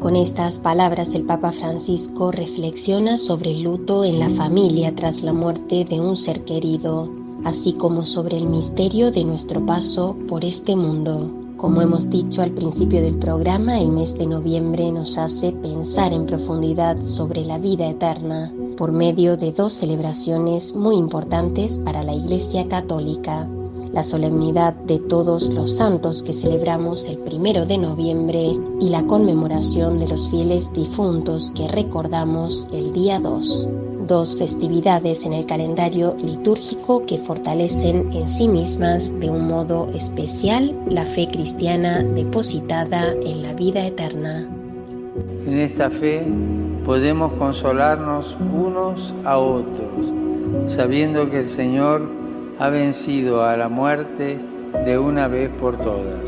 Con 0.00 0.14
estas 0.14 0.58
palabras 0.60 1.14
el 1.14 1.24
Papa 1.24 1.50
Francisco 1.50 2.30
reflexiona 2.30 3.16
sobre 3.16 3.50
el 3.50 3.62
luto 3.62 4.04
en 4.04 4.20
la 4.20 4.30
familia 4.30 4.94
tras 4.94 5.22
la 5.22 5.32
muerte 5.32 5.84
de 5.84 6.00
un 6.00 6.14
ser 6.14 6.44
querido, 6.44 7.10
así 7.44 7.72
como 7.72 8.04
sobre 8.04 8.36
el 8.36 8.46
misterio 8.46 9.10
de 9.10 9.24
nuestro 9.24 9.64
paso 9.66 10.16
por 10.28 10.44
este 10.44 10.76
mundo. 10.76 11.47
Como 11.58 11.82
hemos 11.82 12.08
dicho 12.08 12.40
al 12.40 12.52
principio 12.52 13.02
del 13.02 13.16
programa, 13.16 13.80
el 13.80 13.90
mes 13.90 14.16
de 14.16 14.28
noviembre 14.28 14.92
nos 14.92 15.18
hace 15.18 15.50
pensar 15.50 16.12
en 16.12 16.24
profundidad 16.24 17.04
sobre 17.04 17.44
la 17.44 17.58
vida 17.58 17.88
eterna 17.88 18.52
por 18.76 18.92
medio 18.92 19.36
de 19.36 19.50
dos 19.50 19.72
celebraciones 19.72 20.76
muy 20.76 20.94
importantes 20.94 21.78
para 21.78 22.04
la 22.04 22.14
Iglesia 22.14 22.68
Católica. 22.68 23.48
La 23.92 24.04
solemnidad 24.04 24.72
de 24.72 25.00
todos 25.00 25.48
los 25.48 25.72
santos 25.74 26.22
que 26.22 26.32
celebramos 26.32 27.08
el 27.08 27.18
primero 27.18 27.66
de 27.66 27.78
noviembre 27.78 28.56
y 28.78 28.88
la 28.90 29.04
conmemoración 29.06 29.98
de 29.98 30.06
los 30.06 30.28
fieles 30.28 30.72
difuntos 30.72 31.50
que 31.56 31.66
recordamos 31.66 32.68
el 32.70 32.92
día 32.92 33.18
2 33.18 33.87
dos 34.08 34.36
festividades 34.36 35.22
en 35.24 35.34
el 35.34 35.46
calendario 35.46 36.16
litúrgico 36.18 37.04
que 37.04 37.18
fortalecen 37.18 38.10
en 38.12 38.26
sí 38.26 38.48
mismas 38.48 39.12
de 39.20 39.28
un 39.28 39.46
modo 39.46 39.88
especial 39.94 40.74
la 40.88 41.04
fe 41.04 41.28
cristiana 41.30 42.02
depositada 42.02 43.12
en 43.12 43.42
la 43.42 43.52
vida 43.52 43.86
eterna. 43.86 44.48
En 45.46 45.58
esta 45.58 45.90
fe 45.90 46.26
podemos 46.84 47.34
consolarnos 47.34 48.36
unos 48.40 49.14
a 49.24 49.36
otros, 49.36 50.06
sabiendo 50.66 51.30
que 51.30 51.40
el 51.40 51.48
Señor 51.48 52.08
ha 52.58 52.70
vencido 52.70 53.44
a 53.44 53.56
la 53.58 53.68
muerte 53.68 54.40
de 54.86 54.98
una 54.98 55.28
vez 55.28 55.50
por 55.60 55.76
todas. 55.76 56.24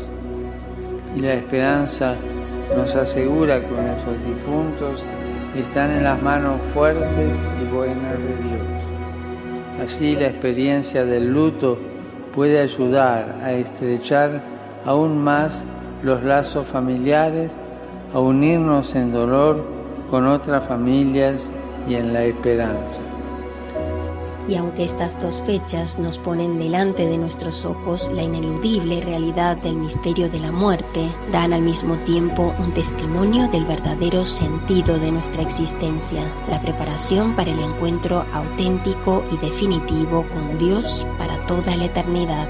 Y 1.17 1.21
la 1.21 1.33
esperanza 1.33 2.15
nos 2.77 2.95
asegura 2.95 3.59
que 3.59 3.71
nuestros 3.71 4.15
difuntos 4.25 5.03
están 5.55 5.91
en 5.91 6.03
las 6.03 6.21
manos 6.21 6.61
fuertes 6.61 7.43
y 7.61 7.73
buenas 7.73 8.13
de 8.13 8.35
Dios. 8.43 9.83
Así 9.83 10.15
la 10.15 10.27
experiencia 10.27 11.05
del 11.05 11.33
luto 11.33 11.77
puede 12.33 12.59
ayudar 12.59 13.39
a 13.43 13.51
estrechar 13.51 14.41
aún 14.85 15.17
más 15.17 15.63
los 16.03 16.23
lazos 16.23 16.67
familiares, 16.67 17.53
a 18.13 18.19
unirnos 18.19 18.95
en 18.95 19.11
dolor 19.11 19.65
con 20.09 20.27
otras 20.27 20.65
familias 20.65 21.49
y 21.87 21.95
en 21.95 22.13
la 22.13 22.23
esperanza. 22.23 23.01
Y 24.47 24.55
aunque 24.55 24.83
estas 24.83 25.19
dos 25.19 25.43
fechas 25.45 25.99
nos 25.99 26.17
ponen 26.17 26.57
delante 26.57 27.05
de 27.05 27.17
nuestros 27.17 27.63
ojos 27.65 28.11
la 28.13 28.23
ineludible 28.23 29.01
realidad 29.01 29.57
del 29.57 29.75
misterio 29.75 30.29
de 30.29 30.39
la 30.39 30.51
muerte, 30.51 31.09
dan 31.31 31.53
al 31.53 31.61
mismo 31.61 31.97
tiempo 31.99 32.53
un 32.59 32.73
testimonio 32.73 33.47
del 33.49 33.65
verdadero 33.65 34.25
sentido 34.25 34.97
de 34.97 35.11
nuestra 35.11 35.41
existencia, 35.41 36.23
la 36.49 36.61
preparación 36.61 37.35
para 37.35 37.51
el 37.51 37.59
encuentro 37.59 38.25
auténtico 38.33 39.23
y 39.31 39.37
definitivo 39.37 40.25
con 40.33 40.57
Dios 40.57 41.05
para 41.17 41.45
toda 41.45 41.75
la 41.75 41.85
eternidad. 41.85 42.47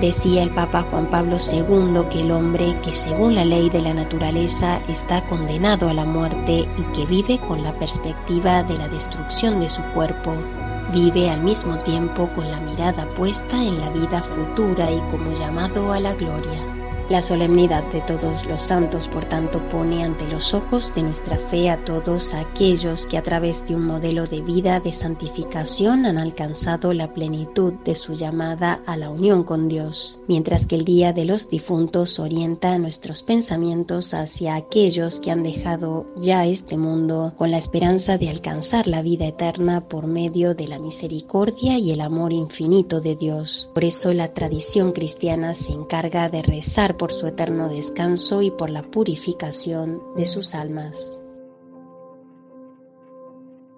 Decía 0.00 0.42
el 0.42 0.50
Papa 0.50 0.82
Juan 0.90 1.08
Pablo 1.08 1.36
II 1.36 2.08
que 2.10 2.20
el 2.20 2.32
hombre 2.32 2.74
que 2.82 2.92
según 2.92 3.36
la 3.36 3.44
ley 3.44 3.70
de 3.70 3.80
la 3.80 3.94
naturaleza 3.94 4.80
está 4.88 5.24
condenado 5.26 5.88
a 5.88 5.94
la 5.94 6.04
muerte 6.04 6.66
y 6.76 6.82
que 6.92 7.06
vive 7.06 7.38
con 7.38 7.62
la 7.62 7.72
perspectiva 7.78 8.64
de 8.64 8.76
la 8.76 8.88
destrucción 8.88 9.60
de 9.60 9.68
su 9.68 9.82
cuerpo, 9.94 10.34
Vive 10.92 11.30
al 11.30 11.42
mismo 11.42 11.78
tiempo 11.78 12.28
con 12.34 12.50
la 12.50 12.60
mirada 12.60 13.06
puesta 13.14 13.56
en 13.56 13.80
la 13.80 13.90
vida 13.90 14.22
futura 14.22 14.90
y 14.90 15.00
como 15.10 15.32
llamado 15.32 15.92
a 15.92 16.00
la 16.00 16.14
gloria. 16.14 16.73
La 17.10 17.20
solemnidad 17.20 17.84
de 17.92 18.00
todos 18.00 18.46
los 18.46 18.62
santos, 18.62 19.08
por 19.08 19.26
tanto, 19.26 19.60
pone 19.68 20.02
ante 20.02 20.26
los 20.28 20.54
ojos 20.54 20.90
de 20.94 21.02
nuestra 21.02 21.36
fe 21.36 21.68
a 21.68 21.84
todos 21.84 22.32
aquellos 22.32 23.06
que 23.06 23.18
a 23.18 23.22
través 23.22 23.62
de 23.66 23.76
un 23.76 23.84
modelo 23.84 24.24
de 24.24 24.40
vida 24.40 24.80
de 24.80 24.90
santificación 24.90 26.06
han 26.06 26.16
alcanzado 26.16 26.94
la 26.94 27.12
plenitud 27.12 27.74
de 27.84 27.94
su 27.94 28.14
llamada 28.14 28.80
a 28.86 28.96
la 28.96 29.10
unión 29.10 29.44
con 29.44 29.68
Dios, 29.68 30.20
mientras 30.28 30.64
que 30.64 30.76
el 30.76 30.86
Día 30.86 31.12
de 31.12 31.26
los 31.26 31.50
Difuntos 31.50 32.18
orienta 32.18 32.78
nuestros 32.78 33.22
pensamientos 33.22 34.14
hacia 34.14 34.54
aquellos 34.54 35.20
que 35.20 35.30
han 35.30 35.42
dejado 35.42 36.06
ya 36.16 36.46
este 36.46 36.78
mundo 36.78 37.34
con 37.36 37.50
la 37.50 37.58
esperanza 37.58 38.16
de 38.16 38.30
alcanzar 38.30 38.86
la 38.86 39.02
vida 39.02 39.26
eterna 39.26 39.88
por 39.88 40.06
medio 40.06 40.54
de 40.54 40.68
la 40.68 40.78
misericordia 40.78 41.76
y 41.76 41.92
el 41.92 42.00
amor 42.00 42.32
infinito 42.32 43.02
de 43.02 43.14
Dios. 43.14 43.70
Por 43.74 43.84
eso 43.84 44.14
la 44.14 44.32
tradición 44.32 44.92
cristiana 44.92 45.54
se 45.54 45.72
encarga 45.72 46.30
de 46.30 46.42
rezar 46.42 46.93
por 46.96 47.12
su 47.12 47.26
eterno 47.26 47.68
descanso 47.68 48.42
y 48.42 48.50
por 48.50 48.70
la 48.70 48.82
purificación 48.82 50.00
de 50.16 50.26
sus 50.26 50.54
almas. 50.54 51.18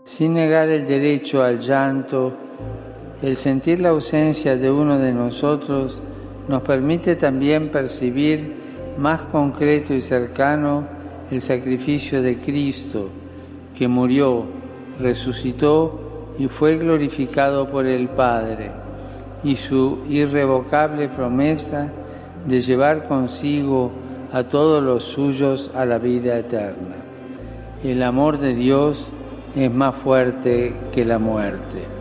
Sin 0.04 0.34
negar 0.34 0.68
el 0.68 0.86
derecho 0.86 1.42
al 1.42 1.58
llanto, 1.58 2.32
el 3.22 3.36
sentir 3.36 3.80
la 3.80 3.88
ausencia 3.88 4.56
de 4.56 4.70
uno 4.70 4.98
de 4.98 5.12
nosotros 5.12 5.98
nos 6.48 6.62
permite 6.62 7.16
también 7.16 7.70
percibir 7.70 8.54
más 8.98 9.22
concreto 9.22 9.94
y 9.94 10.00
cercano 10.00 10.84
el 11.30 11.40
sacrificio 11.40 12.22
de 12.22 12.36
Cristo, 12.38 13.08
que 13.76 13.88
murió, 13.88 14.44
resucitó 15.00 16.34
y 16.38 16.48
fue 16.48 16.78
glorificado 16.78 17.68
por 17.68 17.86
el 17.86 18.08
Padre, 18.08 18.70
y 19.42 19.56
su 19.56 20.04
irrevocable 20.08 21.08
promesa 21.08 21.90
de 22.46 22.60
llevar 22.60 23.06
consigo 23.08 23.90
a 24.32 24.44
todos 24.44 24.82
los 24.82 25.04
suyos 25.04 25.70
a 25.74 25.84
la 25.84 25.98
vida 25.98 26.38
eterna. 26.38 26.96
El 27.84 28.02
amor 28.02 28.38
de 28.38 28.54
Dios 28.54 29.06
es 29.54 29.72
más 29.72 29.94
fuerte 29.94 30.74
que 30.92 31.04
la 31.04 31.18
muerte. 31.18 31.96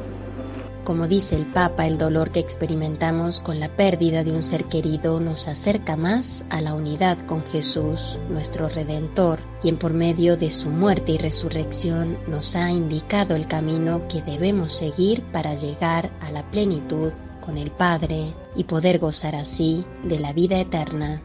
Como 0.83 1.07
dice 1.07 1.35
el 1.35 1.47
Papa, 1.47 1.87
el 1.87 1.97
dolor 1.97 2.29
que 2.29 2.39
experimentamos 2.39 3.39
con 3.39 3.59
la 3.59 3.69
pérdida 3.69 4.23
de 4.23 4.31
un 4.31 4.43
ser 4.43 4.65
querido 4.65 5.19
nos 5.19 5.47
acerca 5.47 5.97
más 5.97 6.43
a 6.51 6.61
la 6.61 6.75
unidad 6.75 7.17
con 7.25 7.43
Jesús, 7.43 8.19
nuestro 8.29 8.69
Redentor, 8.69 9.39
quien 9.59 9.77
por 9.77 9.93
medio 9.93 10.37
de 10.37 10.51
su 10.51 10.69
muerte 10.69 11.13
y 11.13 11.17
resurrección 11.17 12.19
nos 12.27 12.55
ha 12.55 12.69
indicado 12.69 13.35
el 13.35 13.47
camino 13.47 14.07
que 14.07 14.21
debemos 14.21 14.73
seguir 14.73 15.23
para 15.31 15.55
llegar 15.55 16.11
a 16.21 16.29
la 16.29 16.43
plenitud 16.51 17.11
con 17.43 17.57
el 17.57 17.71
Padre 17.71 18.27
y 18.55 18.63
poder 18.65 18.99
gozar 18.99 19.35
así 19.35 19.85
de 20.03 20.19
la 20.19 20.33
vida 20.33 20.59
eterna. 20.59 21.21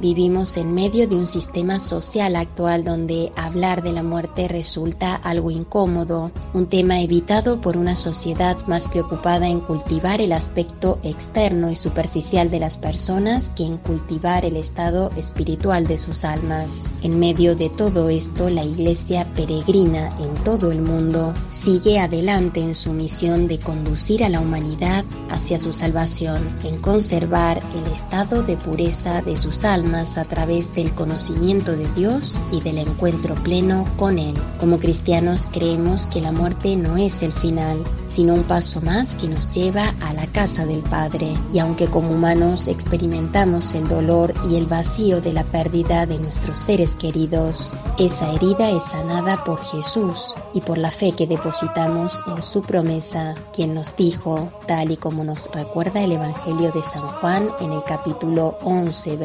Vivimos 0.00 0.56
en 0.56 0.74
medio 0.74 1.08
de 1.08 1.16
un 1.16 1.26
sistema 1.26 1.80
social 1.80 2.36
actual 2.36 2.84
donde 2.84 3.32
hablar 3.34 3.82
de 3.82 3.90
la 3.90 4.04
muerte 4.04 4.46
resulta 4.46 5.16
algo 5.16 5.50
incómodo, 5.50 6.30
un 6.54 6.66
tema 6.66 7.00
evitado 7.00 7.60
por 7.60 7.76
una 7.76 7.96
sociedad 7.96 8.56
más 8.68 8.86
preocupada 8.86 9.48
en 9.48 9.58
cultivar 9.58 10.20
el 10.20 10.30
aspecto 10.30 11.00
externo 11.02 11.68
y 11.68 11.74
superficial 11.74 12.48
de 12.48 12.60
las 12.60 12.76
personas 12.76 13.50
que 13.56 13.64
en 13.64 13.76
cultivar 13.76 14.44
el 14.44 14.56
estado 14.56 15.10
espiritual 15.16 15.88
de 15.88 15.98
sus 15.98 16.24
almas. 16.24 16.84
En 17.02 17.18
medio 17.18 17.56
de 17.56 17.68
todo 17.68 18.08
esto, 18.08 18.50
la 18.50 18.62
Iglesia 18.62 19.26
peregrina 19.34 20.16
en 20.20 20.32
todo 20.44 20.70
el 20.70 20.80
mundo 20.80 21.34
sigue 21.50 21.98
adelante 21.98 22.60
en 22.60 22.76
su 22.76 22.92
misión 22.92 23.48
de 23.48 23.58
conducir 23.58 24.22
a 24.22 24.28
la 24.28 24.38
humanidad 24.38 25.04
hacia 25.28 25.58
su 25.58 25.72
salvación, 25.72 26.38
en 26.62 26.80
conservar 26.80 27.60
el 27.74 27.92
estado 27.92 28.44
de 28.44 28.56
pureza 28.56 29.22
de 29.22 29.36
sus 29.36 29.64
almas 29.64 29.87
a 29.94 30.24
través 30.24 30.74
del 30.74 30.92
conocimiento 30.94 31.72
de 31.72 31.90
Dios 31.94 32.38
y 32.52 32.60
del 32.60 32.76
encuentro 32.76 33.34
pleno 33.36 33.86
con 33.96 34.18
Él. 34.18 34.34
Como 34.60 34.78
cristianos 34.78 35.48
creemos 35.50 36.06
que 36.08 36.20
la 36.20 36.30
muerte 36.30 36.76
no 36.76 36.98
es 36.98 37.22
el 37.22 37.32
final, 37.32 37.82
sino 38.10 38.34
un 38.34 38.42
paso 38.42 38.82
más 38.82 39.14
que 39.14 39.28
nos 39.28 39.50
lleva 39.50 39.94
a 40.00 40.12
la 40.12 40.26
casa 40.26 40.66
del 40.66 40.82
Padre. 40.82 41.32
Y 41.54 41.58
aunque 41.58 41.86
como 41.86 42.10
humanos 42.10 42.68
experimentamos 42.68 43.74
el 43.74 43.88
dolor 43.88 44.34
y 44.50 44.56
el 44.56 44.66
vacío 44.66 45.22
de 45.22 45.32
la 45.32 45.44
pérdida 45.44 46.04
de 46.04 46.18
nuestros 46.18 46.58
seres 46.58 46.94
queridos, 46.94 47.72
esa 47.98 48.30
herida 48.32 48.70
es 48.70 48.82
sanada 48.84 49.42
por 49.44 49.58
Jesús 49.58 50.34
y 50.52 50.60
por 50.60 50.76
la 50.76 50.90
fe 50.90 51.12
que 51.12 51.26
depositamos 51.26 52.22
en 52.26 52.42
su 52.42 52.60
promesa, 52.60 53.34
quien 53.52 53.74
nos 53.74 53.96
dijo, 53.96 54.48
tal 54.66 54.90
y 54.90 54.96
como 54.96 55.24
nos 55.24 55.50
recuerda 55.52 56.02
el 56.02 56.12
Evangelio 56.12 56.70
de 56.72 56.82
San 56.82 57.06
Juan 57.06 57.48
en 57.60 57.72
el 57.72 57.82
capítulo 57.84 58.58
11, 58.62 59.16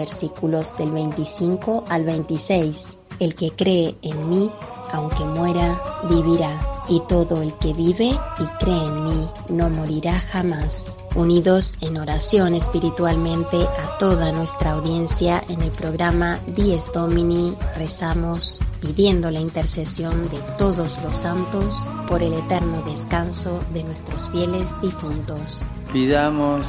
del 0.54 0.92
25 0.92 1.86
al 1.90 2.06
26, 2.06 3.00
el 3.20 3.34
que 3.34 3.50
cree 3.52 3.96
en 4.04 4.30
mí, 4.30 4.52
aunque 4.92 5.26
muera, 5.26 5.82
vivirá 6.08 6.62
y 6.88 7.02
todo 7.08 7.42
el 7.42 7.54
que 7.56 7.74
vive 7.74 8.10
y 8.40 8.46
cree 8.60 8.86
en 8.86 9.04
mí 9.06 9.30
no 9.50 9.70
morirá 9.70 10.14
jamás. 10.14 10.94
Unidos 11.16 11.78
en 11.82 11.98
oración 11.98 12.54
espiritualmente 12.54 13.58
a 13.64 13.98
toda 13.98 14.32
nuestra 14.32 14.72
audiencia 14.72 15.44
en 15.50 15.62
el 15.64 15.72
programa 15.72 16.38
Dies 16.56 16.92
Domini, 16.94 17.56
rezamos 17.76 18.62
pidiendo 18.80 19.32
la 19.32 19.40
intercesión 19.40 20.30
de 20.30 20.38
todos 20.60 21.00
los 21.04 21.18
santos 21.18 21.88
por 22.08 22.22
el 22.22 22.34
eterno 22.34 22.84
descanso 22.84 23.60
de 23.74 23.84
nuestros 23.84 24.30
fieles 24.30 24.70
difuntos. 24.82 25.66
Pidamos 25.92 26.64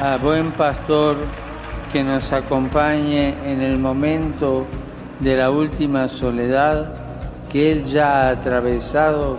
a 0.00 0.16
buen 0.20 0.50
pastor 0.52 1.16
que 1.94 2.02
nos 2.02 2.32
acompañe 2.32 3.34
en 3.46 3.60
el 3.60 3.78
momento 3.78 4.66
de 5.20 5.36
la 5.36 5.52
última 5.52 6.08
soledad 6.08 6.92
que 7.52 7.70
Él 7.70 7.84
ya 7.84 8.26
ha 8.26 8.30
atravesado 8.30 9.38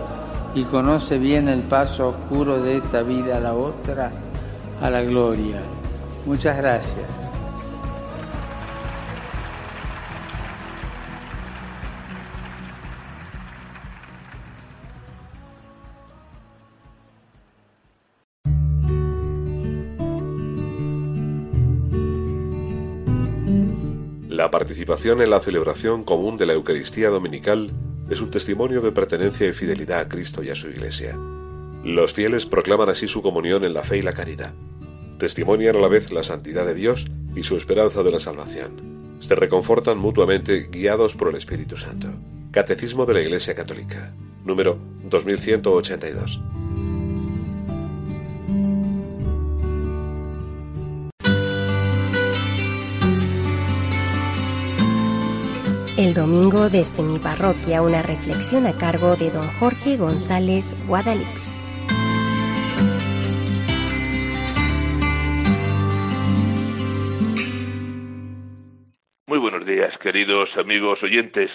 y 0.54 0.64
conoce 0.64 1.18
bien 1.18 1.48
el 1.50 1.60
paso 1.60 2.08
oscuro 2.08 2.58
de 2.62 2.78
esta 2.78 3.02
vida 3.02 3.36
a 3.36 3.40
la 3.40 3.52
otra, 3.52 4.10
a 4.80 4.88
la 4.88 5.02
gloria. 5.02 5.60
Muchas 6.24 6.56
gracias. 6.56 7.25
La 24.36 24.50
participación 24.50 25.22
en 25.22 25.30
la 25.30 25.40
celebración 25.40 26.04
común 26.04 26.36
de 26.36 26.44
la 26.44 26.52
Eucaristía 26.52 27.08
Dominical 27.08 27.70
es 28.10 28.20
un 28.20 28.30
testimonio 28.30 28.82
de 28.82 28.92
pertenencia 28.92 29.48
y 29.48 29.54
fidelidad 29.54 30.00
a 30.00 30.08
Cristo 30.10 30.42
y 30.42 30.50
a 30.50 30.54
su 30.54 30.68
Iglesia. 30.68 31.16
Los 31.82 32.12
fieles 32.12 32.44
proclaman 32.44 32.90
así 32.90 33.08
su 33.08 33.22
comunión 33.22 33.64
en 33.64 33.72
la 33.72 33.82
fe 33.82 33.96
y 33.96 34.02
la 34.02 34.12
caridad. 34.12 34.52
Testimonian 35.18 35.76
a 35.76 35.78
la 35.78 35.88
vez 35.88 36.12
la 36.12 36.22
santidad 36.22 36.66
de 36.66 36.74
Dios 36.74 37.06
y 37.34 37.44
su 37.44 37.56
esperanza 37.56 38.02
de 38.02 38.10
la 38.10 38.20
salvación. 38.20 39.16
Se 39.20 39.34
reconfortan 39.36 39.96
mutuamente 39.96 40.68
guiados 40.70 41.14
por 41.14 41.30
el 41.30 41.36
Espíritu 41.36 41.78
Santo. 41.78 42.08
Catecismo 42.50 43.06
de 43.06 43.14
la 43.14 43.22
Iglesia 43.22 43.54
Católica, 43.54 44.12
número 44.44 44.78
2182. 45.04 46.42
El 55.98 56.12
domingo 56.12 56.68
desde 56.68 57.02
mi 57.02 57.18
parroquia 57.18 57.80
una 57.80 58.02
reflexión 58.02 58.66
a 58.66 58.76
cargo 58.76 59.16
de 59.16 59.30
don 59.30 59.48
Jorge 59.58 59.96
González 59.96 60.76
Guadalix. 60.86 61.56
Muy 69.26 69.38
buenos 69.38 69.64
días, 69.64 69.96
queridos 70.02 70.50
amigos 70.58 71.02
oyentes. 71.02 71.50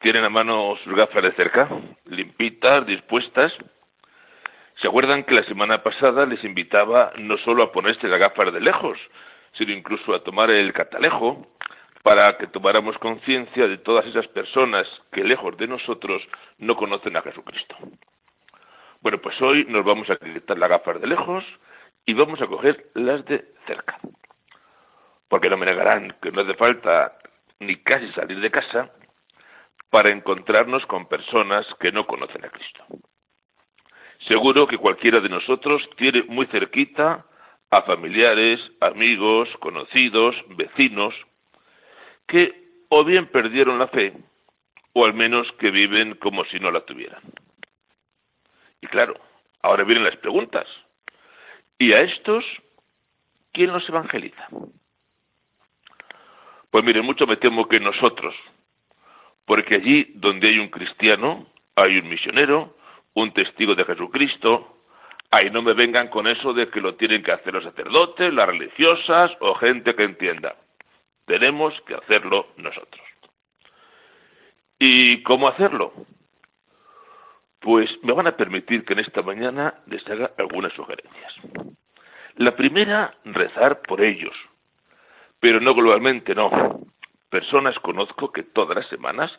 ¿Tienen 0.00 0.24
a 0.24 0.30
mano 0.30 0.74
sus 0.82 0.94
gafas 0.94 1.22
de 1.22 1.32
cerca? 1.32 1.68
Limpitas, 2.06 2.86
dispuestas. 2.86 3.52
¿Se 4.80 4.88
acuerdan 4.88 5.24
que 5.24 5.34
la 5.34 5.44
semana 5.44 5.82
pasada 5.82 6.24
les 6.24 6.42
invitaba 6.44 7.12
no 7.18 7.36
solo 7.44 7.64
a 7.64 7.72
ponerse 7.72 8.08
las 8.08 8.20
gafas 8.20 8.54
de 8.54 8.60
lejos, 8.60 8.96
sino 9.58 9.70
incluso 9.70 10.14
a 10.14 10.24
tomar 10.24 10.50
el 10.50 10.72
catalejo, 10.72 11.46
para 12.02 12.36
que 12.36 12.48
tomáramos 12.48 12.98
conciencia 12.98 13.68
de 13.68 13.78
todas 13.78 14.04
esas 14.06 14.26
personas 14.28 14.86
que 15.12 15.22
lejos 15.22 15.56
de 15.56 15.68
nosotros 15.68 16.22
no 16.58 16.76
conocen 16.76 17.16
a 17.16 17.22
Jesucristo. 17.22 17.76
Bueno, 19.00 19.18
pues 19.20 19.40
hoy 19.40 19.64
nos 19.68 19.84
vamos 19.84 20.10
a 20.10 20.16
quitar 20.16 20.58
las 20.58 20.68
gafas 20.68 21.00
de 21.00 21.06
lejos 21.06 21.44
y 22.04 22.14
vamos 22.14 22.40
a 22.40 22.46
coger 22.46 22.90
las 22.94 23.24
de 23.24 23.44
cerca. 23.66 23.98
Porque 25.28 25.48
no 25.48 25.56
me 25.56 25.66
negarán 25.66 26.16
que 26.20 26.30
no 26.32 26.42
hace 26.42 26.54
falta 26.54 27.18
ni 27.60 27.76
casi 27.76 28.10
salir 28.12 28.40
de 28.40 28.50
casa 28.50 28.90
para 29.90 30.12
encontrarnos 30.12 30.84
con 30.86 31.06
personas 31.06 31.66
que 31.78 31.92
no 31.92 32.06
conocen 32.06 32.44
a 32.44 32.48
Cristo. 32.48 32.84
Seguro 34.26 34.66
que 34.66 34.78
cualquiera 34.78 35.20
de 35.20 35.28
nosotros 35.28 35.82
tiene 35.96 36.22
muy 36.24 36.46
cerquita 36.46 37.26
a 37.70 37.82
familiares, 37.82 38.60
amigos, 38.80 39.48
conocidos, 39.60 40.36
vecinos, 40.56 41.14
que 42.26 42.62
o 42.88 43.04
bien 43.04 43.26
perdieron 43.26 43.78
la 43.78 43.88
fe, 43.88 44.12
o 44.92 45.06
al 45.06 45.14
menos 45.14 45.50
que 45.58 45.70
viven 45.70 46.14
como 46.16 46.44
si 46.46 46.58
no 46.60 46.70
la 46.70 46.84
tuvieran. 46.84 47.22
Y 48.80 48.86
claro, 48.88 49.14
ahora 49.62 49.84
vienen 49.84 50.04
las 50.04 50.16
preguntas. 50.16 50.66
¿Y 51.78 51.94
a 51.94 51.98
estos 51.98 52.44
quién 53.52 53.72
los 53.72 53.88
evangeliza? 53.88 54.48
Pues 56.70 56.84
miren, 56.84 57.04
mucho 57.04 57.26
me 57.26 57.36
temo 57.36 57.68
que 57.68 57.80
nosotros, 57.80 58.34
porque 59.44 59.76
allí 59.76 60.12
donde 60.14 60.48
hay 60.48 60.58
un 60.58 60.68
cristiano, 60.68 61.46
hay 61.76 61.98
un 61.98 62.08
misionero, 62.08 62.76
un 63.14 63.32
testigo 63.32 63.74
de 63.74 63.84
Jesucristo, 63.84 64.78
ahí 65.30 65.50
no 65.50 65.62
me 65.62 65.74
vengan 65.74 66.08
con 66.08 66.26
eso 66.26 66.52
de 66.52 66.68
que 66.68 66.80
lo 66.80 66.94
tienen 66.94 67.22
que 67.22 67.32
hacer 67.32 67.54
los 67.54 67.64
sacerdotes, 67.64 68.32
las 68.32 68.46
religiosas 68.46 69.32
o 69.40 69.54
gente 69.54 69.94
que 69.94 70.04
entienda. 70.04 70.56
Tenemos 71.26 71.74
que 71.86 71.94
hacerlo 71.94 72.48
nosotros. 72.56 73.02
¿Y 74.78 75.22
cómo 75.22 75.48
hacerlo? 75.48 75.92
Pues 77.60 77.88
me 78.02 78.12
van 78.12 78.26
a 78.26 78.36
permitir 78.36 78.84
que 78.84 78.94
en 78.94 78.98
esta 78.98 79.22
mañana 79.22 79.74
les 79.86 80.04
haga 80.08 80.32
algunas 80.36 80.72
sugerencias. 80.72 81.34
La 82.36 82.56
primera, 82.56 83.14
rezar 83.24 83.82
por 83.82 84.02
ellos, 84.02 84.34
pero 85.38 85.60
no 85.60 85.74
globalmente, 85.74 86.34
no. 86.34 86.50
Personas 87.28 87.78
conozco 87.78 88.32
que 88.32 88.42
todas 88.42 88.76
las 88.76 88.88
semanas 88.88 89.30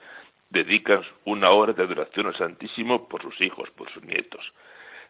dedican 0.49 1.01
una 1.25 1.49
hora 1.49 1.73
de 1.73 1.83
adoración 1.83 2.27
al 2.27 2.37
Santísimo 2.37 3.07
por 3.07 3.21
sus 3.21 3.39
hijos, 3.41 3.69
por 3.71 3.91
sus 3.91 4.03
nietos. 4.03 4.53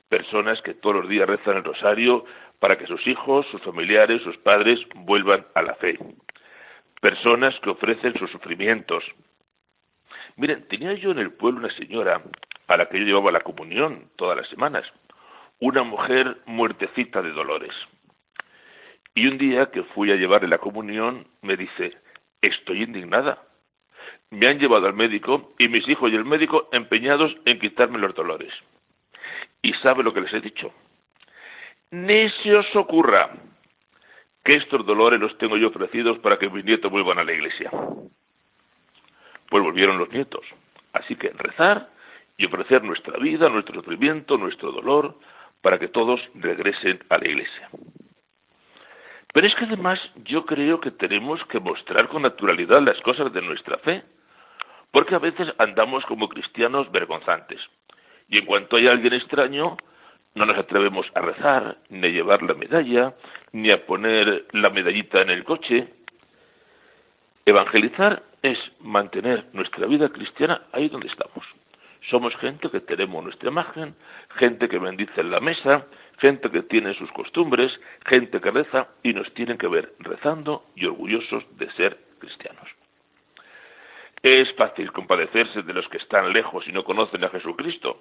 Personas 0.09 0.62
que 0.62 0.73
todos 0.73 0.95
los 0.95 1.09
días 1.09 1.27
rezan 1.27 1.57
el 1.57 1.63
rosario 1.63 2.25
para 2.59 2.77
que 2.77 2.88
sus 2.88 3.05
hijos, 3.07 3.45
sus 3.51 3.62
familiares, 3.62 4.21
sus 4.21 4.38
padres 4.38 4.79
vuelvan 4.95 5.45
a 5.53 5.62
la 5.62 5.75
fe. 5.75 5.97
Personas 7.03 7.53
que 7.59 7.69
ofrecen 7.69 8.17
sus 8.17 8.31
sufrimientos. 8.31 9.03
Miren, 10.37 10.65
tenía 10.69 10.93
yo 10.93 11.11
en 11.11 11.19
el 11.19 11.33
pueblo 11.33 11.59
una 11.59 11.75
señora 11.75 12.23
a 12.69 12.77
la 12.77 12.87
que 12.87 12.97
yo 12.97 13.03
llevaba 13.03 13.29
la 13.29 13.41
comunión 13.41 14.09
todas 14.15 14.37
las 14.37 14.47
semanas, 14.47 14.85
una 15.59 15.83
mujer 15.83 16.37
muertecita 16.45 17.21
de 17.21 17.33
dolores. 17.33 17.73
Y 19.15 19.27
un 19.27 19.37
día 19.37 19.69
que 19.69 19.83
fui 19.83 20.13
a 20.13 20.15
llevarle 20.15 20.47
la 20.47 20.59
comunión, 20.59 21.27
me 21.41 21.57
dice, 21.57 21.97
estoy 22.41 22.83
indignada. 22.83 23.43
Me 24.29 24.47
han 24.47 24.59
llevado 24.59 24.87
al 24.87 24.93
médico 24.93 25.55
y 25.59 25.67
mis 25.67 25.85
hijos 25.89 26.09
y 26.09 26.15
el 26.15 26.23
médico 26.23 26.69
empeñados 26.71 27.35
en 27.43 27.59
quitarme 27.59 27.99
los 27.99 28.15
dolores. 28.15 28.53
¿Y 29.61 29.73
sabe 29.73 30.03
lo 30.03 30.13
que 30.13 30.21
les 30.21 30.33
he 30.33 30.39
dicho? 30.39 30.73
Ni 31.91 32.29
se 32.29 32.57
os 32.57 32.73
ocurra 32.77 33.29
que 34.43 34.53
estos 34.53 34.86
dolores 34.86 35.19
los 35.19 35.38
tengo 35.38 35.58
yo 35.58 35.69
ofrecidos 35.69 36.19
para 36.19 36.38
que 36.38 36.49
mis 36.49 36.65
nietos 36.65 36.91
vuelvan 36.91 37.19
a 37.19 37.23
la 37.23 37.32
iglesia. 37.32 37.71
Pues 39.49 39.63
volvieron 39.63 39.97
los 39.97 40.10
nietos. 40.12 40.45
Así 40.91 41.15
que 41.15 41.29
rezar 41.29 41.89
y 42.38 42.45
ofrecer 42.45 42.84
nuestra 42.84 43.17
vida, 43.19 43.49
nuestro 43.49 43.75
sufrimiento, 43.75 44.38
nuestro 44.38 44.71
dolor, 44.71 45.17
para 45.62 45.79
que 45.79 45.88
todos 45.88 46.19
regresen 46.36 46.99
a 47.10 47.17
la 47.17 47.29
iglesia. 47.29 47.69
Pero 49.34 49.47
es 49.47 49.56
que 49.56 49.65
además 49.65 49.99
yo 50.25 50.45
creo 50.45 50.79
que 50.79 50.91
tenemos 50.91 51.43
que 51.45 51.60
mostrar 51.60 52.08
con 52.10 52.21
naturalidad 52.21 52.82
las 52.82 52.99
cosas 53.01 53.34
de 53.34 53.41
nuestra 53.41 53.77
fe, 53.79 54.03
porque 54.91 55.15
a 55.15 55.19
veces 55.19 55.47
andamos 55.58 56.06
como 56.06 56.29
cristianos 56.29 56.91
vergonzantes. 56.91 57.60
Y 58.27 58.39
en 58.39 58.45
cuanto 58.45 58.75
hay 58.75 58.88
alguien 58.88 59.13
extraño, 59.13 59.77
no 60.36 60.46
nos 60.46 60.58
atrevemos 60.58 61.06
a 61.13 61.22
rezar, 61.22 61.78
ni 61.89 62.08
a 62.08 62.12
llevar 62.12 62.41
la 62.41 62.54
medalla, 62.54 63.13
ni 63.52 63.72
a 63.72 63.86
poner 63.86 64.46
la 64.52 64.69
medallita 64.69 65.22
en 65.22 65.30
el 65.30 65.43
coche. 65.43 65.88
Evangelizar 67.46 68.24
es 68.41 68.58
mantener 68.80 69.46
nuestra 69.54 69.86
vida 69.88 70.10
cristiana 70.10 70.63
ahí 70.72 70.89
donde 70.89 71.08
estamos. 71.08 71.46
Somos 72.10 72.36
gente 72.38 72.69
que 72.69 72.82
tenemos 72.82 73.24
nuestra 73.24 73.50
imagen, 73.50 73.96
gente 74.36 74.67
que 74.67 74.78
bendice 74.78 75.22
en 75.22 75.32
la 75.32 75.39
mesa, 75.39 75.88
gente 76.17 76.50
que 76.50 76.63
tiene 76.63 76.93
sus 76.96 77.12
costumbres, 77.12 77.72
gente 78.12 78.41
que 78.41 78.52
reza 78.52 78.89
y 79.04 79.13
nos 79.13 79.34
tienen 79.34 79.58
que 79.58 79.67
ver 79.67 79.93
rezando 80.00 80.65
y 80.76 80.86
orgullosos 80.86 81.43
de 81.58 81.72
ser 81.74 81.98
cristianos. 82.19 82.67
Es 84.22 84.54
fácil 84.56 84.91
compadecerse 84.91 85.62
de 85.62 85.74
los 85.74 85.88
que 85.89 85.98
están 85.98 86.34
lejos 86.34 86.67
y 86.67 86.72
no 86.72 86.84
conocen 86.84 87.24
a 87.24 87.30
Jesucristo. 87.30 88.00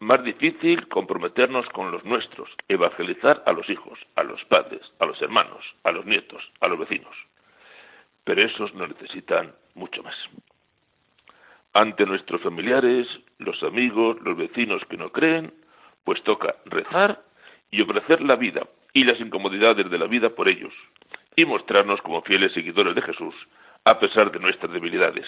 Más 0.00 0.22
difícil 0.22 0.88
comprometernos 0.88 1.68
con 1.70 1.90
los 1.90 2.04
nuestros, 2.04 2.48
evangelizar 2.68 3.42
a 3.46 3.52
los 3.52 3.68
hijos, 3.68 3.98
a 4.14 4.22
los 4.22 4.44
padres, 4.44 4.82
a 5.00 5.06
los 5.06 5.20
hermanos, 5.20 5.64
a 5.84 5.90
los 5.90 6.06
nietos, 6.06 6.42
a 6.60 6.68
los 6.68 6.78
vecinos. 6.78 7.16
Pero 8.24 8.42
esos 8.44 8.72
no 8.74 8.86
necesitan 8.86 9.54
mucho 9.74 10.02
más 10.02 10.16
ante 11.78 12.06
nuestros 12.06 12.42
familiares, 12.42 13.06
los 13.38 13.62
amigos, 13.62 14.16
los 14.22 14.36
vecinos 14.36 14.82
que 14.88 14.96
no 14.96 15.12
creen, 15.12 15.52
pues 16.04 16.22
toca 16.24 16.56
rezar 16.64 17.22
y 17.70 17.82
ofrecer 17.82 18.20
la 18.22 18.36
vida 18.36 18.66
y 18.92 19.04
las 19.04 19.20
incomodidades 19.20 19.88
de 19.90 19.98
la 19.98 20.06
vida 20.06 20.30
por 20.30 20.50
ellos 20.50 20.72
y 21.36 21.44
mostrarnos 21.44 22.00
como 22.02 22.22
fieles 22.22 22.52
seguidores 22.52 22.94
de 22.94 23.02
Jesús 23.02 23.34
a 23.84 23.98
pesar 24.00 24.32
de 24.32 24.40
nuestras 24.40 24.72
debilidades. 24.72 25.26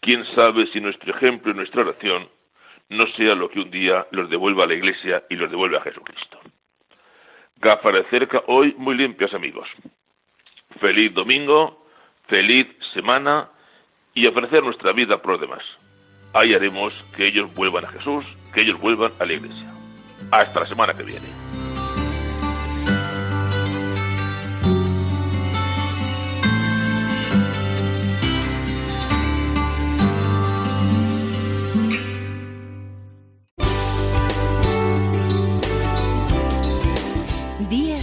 ¿Quién 0.00 0.24
sabe 0.34 0.66
si 0.66 0.80
nuestro 0.80 1.14
ejemplo 1.14 1.52
y 1.52 1.54
nuestra 1.54 1.82
oración 1.82 2.28
no 2.90 3.06
sea 3.16 3.34
lo 3.34 3.48
que 3.48 3.60
un 3.60 3.70
día 3.70 4.06
los 4.10 4.28
devuelva 4.28 4.64
a 4.64 4.66
la 4.66 4.74
Iglesia 4.74 5.24
y 5.30 5.36
los 5.36 5.50
devuelva 5.50 5.78
a 5.78 5.82
Jesucristo? 5.82 6.38
Gafas 7.56 7.92
de 7.92 8.04
cerca 8.10 8.42
hoy 8.46 8.74
muy 8.78 8.96
limpias 8.96 9.32
amigos. 9.32 9.68
Feliz 10.80 11.12
domingo, 11.14 11.86
feliz 12.26 12.66
semana 12.94 13.50
y 14.14 14.28
ofrecer 14.28 14.62
nuestra 14.62 14.92
vida 14.92 15.20
por 15.20 15.32
los 15.32 15.40
demás. 15.40 15.62
Ahí 16.32 16.54
haremos 16.54 16.94
que 17.16 17.26
ellos 17.26 17.52
vuelvan 17.54 17.84
a 17.84 17.88
Jesús, 17.88 18.24
que 18.54 18.62
ellos 18.62 18.80
vuelvan 18.80 19.12
a 19.18 19.24
la 19.24 19.34
iglesia. 19.34 19.70
Hasta 20.30 20.60
la 20.60 20.66
semana 20.66 20.94
que 20.94 21.02
viene. 21.02 21.49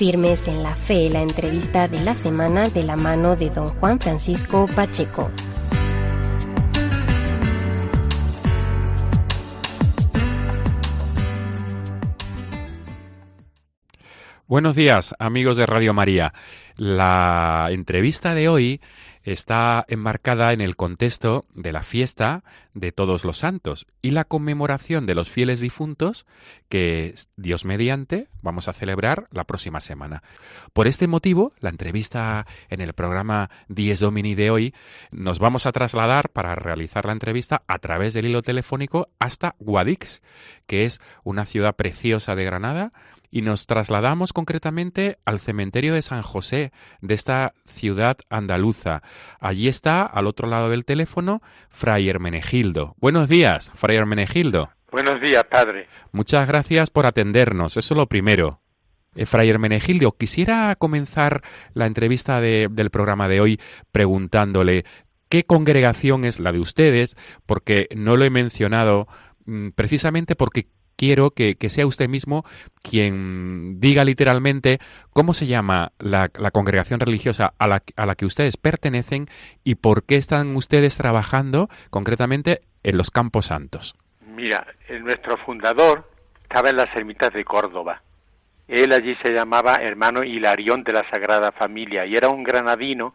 Firmes 0.00 0.48
en 0.48 0.62
la 0.62 0.74
fe, 0.74 1.10
la 1.10 1.20
entrevista 1.20 1.86
de 1.86 2.00
la 2.00 2.14
semana 2.14 2.70
de 2.70 2.84
la 2.84 2.96
mano 2.96 3.36
de 3.36 3.50
don 3.50 3.68
Juan 3.68 4.00
Francisco 4.00 4.66
Pacheco. 4.74 5.30
Buenos 14.46 14.74
días, 14.74 15.14
amigos 15.18 15.58
de 15.58 15.66
Radio 15.66 15.92
María. 15.92 16.32
La 16.76 17.68
entrevista 17.70 18.34
de 18.34 18.48
hoy 18.48 18.80
está 19.32 19.84
enmarcada 19.88 20.52
en 20.52 20.60
el 20.60 20.76
contexto 20.76 21.46
de 21.54 21.72
la 21.72 21.82
fiesta 21.82 22.44
de 22.74 22.92
todos 22.92 23.24
los 23.24 23.38
santos 23.38 23.86
y 24.02 24.10
la 24.10 24.24
conmemoración 24.24 25.06
de 25.06 25.14
los 25.14 25.28
fieles 25.28 25.60
difuntos 25.60 26.26
que, 26.68 27.14
Dios 27.36 27.64
mediante, 27.64 28.28
vamos 28.42 28.68
a 28.68 28.72
celebrar 28.72 29.28
la 29.32 29.44
próxima 29.44 29.80
semana. 29.80 30.22
Por 30.72 30.86
este 30.86 31.06
motivo, 31.06 31.52
la 31.60 31.70
entrevista 31.70 32.46
en 32.68 32.80
el 32.80 32.92
programa 32.92 33.50
Dies 33.68 34.00
Domini 34.00 34.34
de 34.34 34.50
hoy, 34.50 34.74
nos 35.10 35.38
vamos 35.38 35.66
a 35.66 35.72
trasladar 35.72 36.30
para 36.30 36.54
realizar 36.54 37.06
la 37.06 37.12
entrevista 37.12 37.62
a 37.66 37.78
través 37.78 38.14
del 38.14 38.26
hilo 38.26 38.42
telefónico 38.42 39.08
hasta 39.18 39.56
Guadix, 39.58 40.22
que 40.66 40.84
es 40.84 41.00
una 41.24 41.44
ciudad 41.44 41.74
preciosa 41.76 42.34
de 42.34 42.44
Granada, 42.44 42.92
y 43.30 43.42
nos 43.42 43.66
trasladamos 43.66 44.32
concretamente 44.32 45.18
al 45.24 45.40
cementerio 45.40 45.94
de 45.94 46.02
San 46.02 46.22
José 46.22 46.72
de 47.00 47.14
esta 47.14 47.54
ciudad 47.64 48.18
andaluza. 48.28 49.02
Allí 49.40 49.68
está, 49.68 50.02
al 50.02 50.26
otro 50.26 50.48
lado 50.48 50.70
del 50.70 50.84
teléfono, 50.84 51.42
Fray 51.70 52.08
Hermenegildo. 52.08 52.94
Buenos 52.98 53.28
días, 53.28 53.70
Fray 53.74 53.96
Hermenegildo. 53.96 54.70
Buenos 54.90 55.20
días, 55.20 55.44
padre. 55.44 55.86
Muchas 56.10 56.48
gracias 56.48 56.90
por 56.90 57.06
atendernos, 57.06 57.76
eso 57.76 57.94
es 57.94 57.98
lo 57.98 58.08
primero. 58.08 58.60
Eh, 59.14 59.26
Fray 59.26 59.48
Hermenegildo, 59.48 60.12
quisiera 60.12 60.74
comenzar 60.76 61.42
la 61.74 61.86
entrevista 61.86 62.40
del 62.40 62.90
programa 62.90 63.28
de 63.28 63.40
hoy 63.40 63.60
preguntándole 63.92 64.84
qué 65.28 65.44
congregación 65.44 66.24
es 66.24 66.40
la 66.40 66.52
de 66.52 66.60
ustedes, 66.60 67.16
porque 67.46 67.88
no 67.94 68.16
lo 68.16 68.24
he 68.24 68.30
mencionado 68.30 69.06
mm, 69.46 69.70
precisamente 69.70 70.36
porque 70.36 70.68
quiero 71.00 71.30
que, 71.30 71.56
sea 71.70 71.86
usted 71.86 72.10
mismo 72.10 72.44
quien 72.82 73.80
diga 73.80 74.04
literalmente 74.04 74.80
cómo 75.14 75.32
se 75.32 75.46
llama 75.46 75.92
la, 75.98 76.28
congregación 76.52 77.00
religiosa 77.00 77.54
a 77.58 77.68
la, 77.68 77.82
a 77.96 78.04
la, 78.04 78.16
que 78.16 78.26
ustedes 78.26 78.58
pertenecen 78.58 79.26
y 79.64 79.76
por 79.76 80.04
qué 80.04 80.16
están 80.16 80.54
ustedes 80.56 80.98
trabajando 80.98 81.70
concretamente 81.88 82.60
en 82.82 82.98
los 82.98 83.10
Campos 83.10 83.46
Santos. 83.46 83.96
Mira, 84.26 84.66
nuestro 85.00 85.38
fundador 85.38 86.06
estaba 86.42 86.68
en 86.68 86.76
las 86.76 86.94
ermitas 86.94 87.32
de 87.32 87.46
Córdoba. 87.46 88.02
Él 88.68 88.92
allí 88.92 89.16
se 89.24 89.32
llamaba 89.32 89.76
hermano 89.76 90.22
Hilarión 90.22 90.84
de 90.84 90.92
la 90.92 91.08
Sagrada 91.10 91.50
Familia 91.50 92.04
y 92.04 92.14
era 92.14 92.28
un 92.28 92.44
granadino 92.44 93.14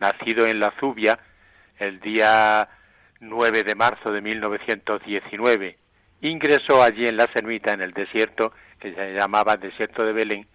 nacido 0.00 0.46
en 0.46 0.60
la 0.60 0.72
Zubia 0.80 1.18
el 1.78 2.00
día 2.00 2.66
9 3.20 3.64
de 3.64 3.74
marzo 3.74 4.10
de 4.12 4.22
1919 4.22 5.76
ingresó 6.20 6.82
allí 6.82 7.06
en 7.06 7.16
la 7.16 7.28
ermita, 7.34 7.72
en 7.72 7.80
el 7.80 7.92
desierto, 7.92 8.52
que 8.78 8.94
se 8.94 9.12
llamaba 9.12 9.56
Desierto 9.56 10.04
de 10.04 10.12
Belén, 10.12 10.46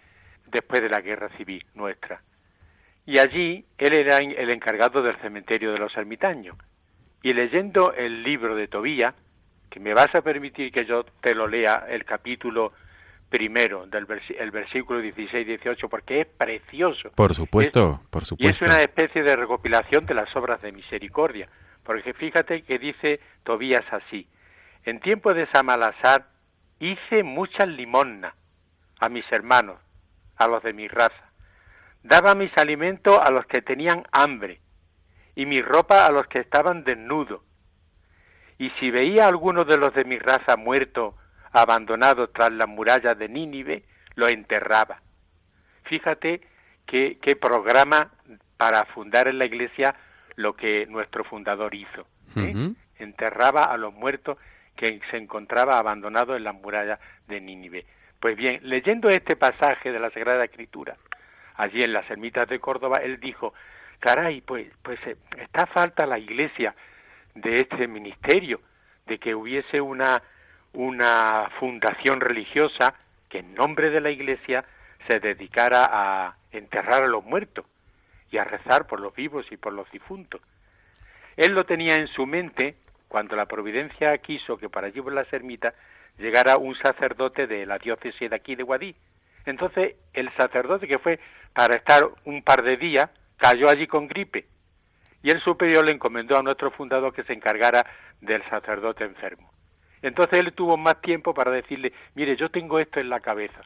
después 0.52 0.82
de 0.82 0.90
la 0.90 1.02
guerra 1.02 1.30
civil 1.38 1.66
nuestra. 1.74 2.22
Y 3.06 3.20
allí 3.20 3.66
él 3.78 3.94
era 3.94 4.18
el 4.18 4.52
encargado 4.52 5.02
del 5.02 5.20
cementerio 5.22 5.74
de 5.74 5.80
los 5.80 5.96
ermitaños. 5.98 6.56
Y 7.22 7.34
leyendo 7.34 7.94
el 7.94 8.24
libro 8.24 8.56
de 8.56 8.68
Tobía, 8.68 9.14
que 9.70 9.80
me 9.80 9.94
vas 9.94 10.14
a 10.14 10.22
permitir 10.22 10.72
que 10.72 10.86
yo 10.86 11.04
te 11.22 11.34
lo 11.34 11.48
lea, 11.48 11.86
el 11.90 12.06
capítulo 12.06 12.74
primero, 13.30 13.88
del 13.88 14.06
el 14.38 14.52
versículo 14.52 15.02
16-18, 15.02 15.90
porque 15.90 16.22
es 16.22 16.28
precioso. 16.28 17.10
Por 17.16 17.34
supuesto, 17.34 18.02
por 18.12 18.26
supuesto. 18.26 18.46
Y 18.46 18.52
es 18.52 18.62
una 18.62 18.82
especie 18.82 19.24
de 19.24 19.36
recopilación 19.36 20.06
de 20.06 20.14
las 20.14 20.34
obras 20.36 20.62
de 20.62 20.72
misericordia, 20.72 21.50
porque 21.84 22.14
fíjate 22.14 22.62
que 22.62 22.78
dice 22.78 23.20
Tobías 23.44 23.86
así, 23.92 24.28
en 24.86 25.00
tiempo 25.00 25.34
de 25.34 25.48
Samalazar 25.52 26.28
hice 26.80 27.24
muchas 27.24 27.68
limosnas 27.68 28.34
a 29.00 29.10
mis 29.10 29.26
hermanos, 29.32 29.80
a 30.36 30.48
los 30.48 30.64
de 30.64 30.74
mi 30.74 30.88
raza. 30.88 31.32
Daba 32.04 32.36
mis 32.36 32.52
alimentos 32.58 33.18
a 33.20 33.32
los 33.32 33.46
que 33.46 33.62
tenían 33.62 34.04
hambre 34.12 34.60
y 35.36 35.46
mi 35.46 35.62
ropa 35.62 36.06
a 36.06 36.12
los 36.12 36.28
que 36.28 36.40
estaban 36.40 36.84
desnudos. 36.84 37.42
Y 38.58 38.70
si 38.80 38.92
veía 38.92 39.26
a 39.26 39.30
alguno 39.30 39.64
de 39.64 39.78
los 39.78 39.94
de 39.94 40.06
mi 40.06 40.20
raza 40.20 40.58
muerto, 40.58 41.16
abandonado 41.52 42.30
tras 42.30 42.52
las 42.52 42.68
murallas 42.68 43.18
de 43.18 43.30
Nínive, 43.30 43.84
lo 44.16 44.28
enterraba. 44.28 45.02
Fíjate 45.84 46.42
qué, 46.86 47.18
qué 47.22 47.36
programa 47.36 48.12
para 48.58 48.86
fundar 48.86 49.28
en 49.28 49.38
la 49.38 49.46
iglesia 49.46 49.96
lo 50.36 50.56
que 50.56 50.86
nuestro 50.88 51.24
fundador 51.24 51.74
hizo. 51.76 52.08
¿eh? 52.36 52.74
Enterraba 52.98 53.64
a 53.64 53.78
los 53.78 53.94
muertos 53.94 54.38
que 54.76 55.00
se 55.12 55.18
encontraba 55.18 55.78
abandonado 55.78 56.36
en 56.36 56.44
las 56.44 56.56
murallas 56.56 57.00
de 57.28 57.42
Nínive. 57.42 57.86
Pues 58.20 58.36
bien, 58.38 58.60
leyendo 58.64 59.10
este 59.10 59.36
pasaje 59.36 59.92
de 59.92 60.00
la 60.00 60.10
Sagrada 60.12 60.46
Escritura, 60.46 60.96
allí 61.56 61.84
en 61.84 61.94
las 61.94 62.10
ermitas 62.10 62.48
de 62.48 62.60
Córdoba, 62.60 63.00
él 63.04 63.20
dijo, 63.20 63.54
caray, 64.00 64.42
pues, 64.42 64.68
pues 64.82 65.00
eh, 65.06 65.18
está 65.38 65.66
falta 65.66 66.06
la 66.06 66.20
iglesia 66.20 66.76
de 67.36 67.56
este 67.56 67.88
ministerio, 67.88 68.62
de 69.06 69.18
que 69.18 69.36
hubiese 69.36 69.82
una, 69.82 70.22
una 70.74 71.50
fundación 71.60 72.22
religiosa 72.22 72.94
que 73.30 73.40
en 73.40 73.54
nombre 73.54 73.90
de 73.90 74.02
la 74.02 74.12
iglesia 74.12 74.64
se 75.08 75.20
dedicara 75.20 75.88
a 75.92 76.38
enterrar 76.52 77.04
a 77.04 77.08
los 77.08 77.24
muertos 77.26 77.66
y 78.32 78.38
a 78.38 78.44
rezar 78.44 78.88
por 78.88 79.00
los 79.00 79.14
vivos 79.14 79.46
y 79.52 79.58
por 79.58 79.74
los 79.74 79.90
difuntos. 79.92 80.42
Él 81.36 81.54
lo 81.54 81.66
tenía 81.66 81.96
en 81.96 82.08
su 82.08 82.26
mente 82.26 82.76
cuando 83.14 83.36
la 83.36 83.46
providencia 83.46 84.18
quiso 84.18 84.58
que 84.58 84.70
para 84.70 84.88
allí 84.88 85.00
por 85.00 85.14
las 85.14 85.32
ermitas 85.32 85.76
llegara 86.18 86.58
un 86.58 86.74
sacerdote 86.74 87.46
de 87.46 87.64
la 87.68 87.78
diócesis 87.78 88.28
de 88.28 88.36
aquí 88.36 88.56
de 88.56 88.64
Guadí. 88.64 88.96
Entonces 89.46 89.98
el 90.14 90.36
sacerdote 90.36 90.88
que 90.88 90.98
fue 90.98 91.20
para 91.54 91.76
estar 91.76 92.10
un 92.26 92.42
par 92.42 92.64
de 92.64 92.76
días 92.76 93.12
cayó 93.38 93.70
allí 93.70 93.86
con 93.86 94.08
gripe 94.08 94.48
y 95.22 95.30
el 95.30 95.40
superior 95.42 95.86
le 95.86 95.92
encomendó 95.92 96.40
a 96.40 96.42
nuestro 96.42 96.72
fundador 96.72 97.14
que 97.14 97.24
se 97.24 97.34
encargara 97.34 97.86
del 98.20 98.42
sacerdote 98.50 99.04
enfermo. 99.04 99.54
Entonces 100.02 100.40
él 100.40 100.52
tuvo 100.54 100.76
más 100.76 101.00
tiempo 101.00 101.36
para 101.36 101.52
decirle, 101.52 101.94
mire, 102.16 102.36
yo 102.36 102.50
tengo 102.50 102.80
esto 102.80 103.00
en 103.00 103.10
la 103.10 103.20
cabeza. 103.20 103.62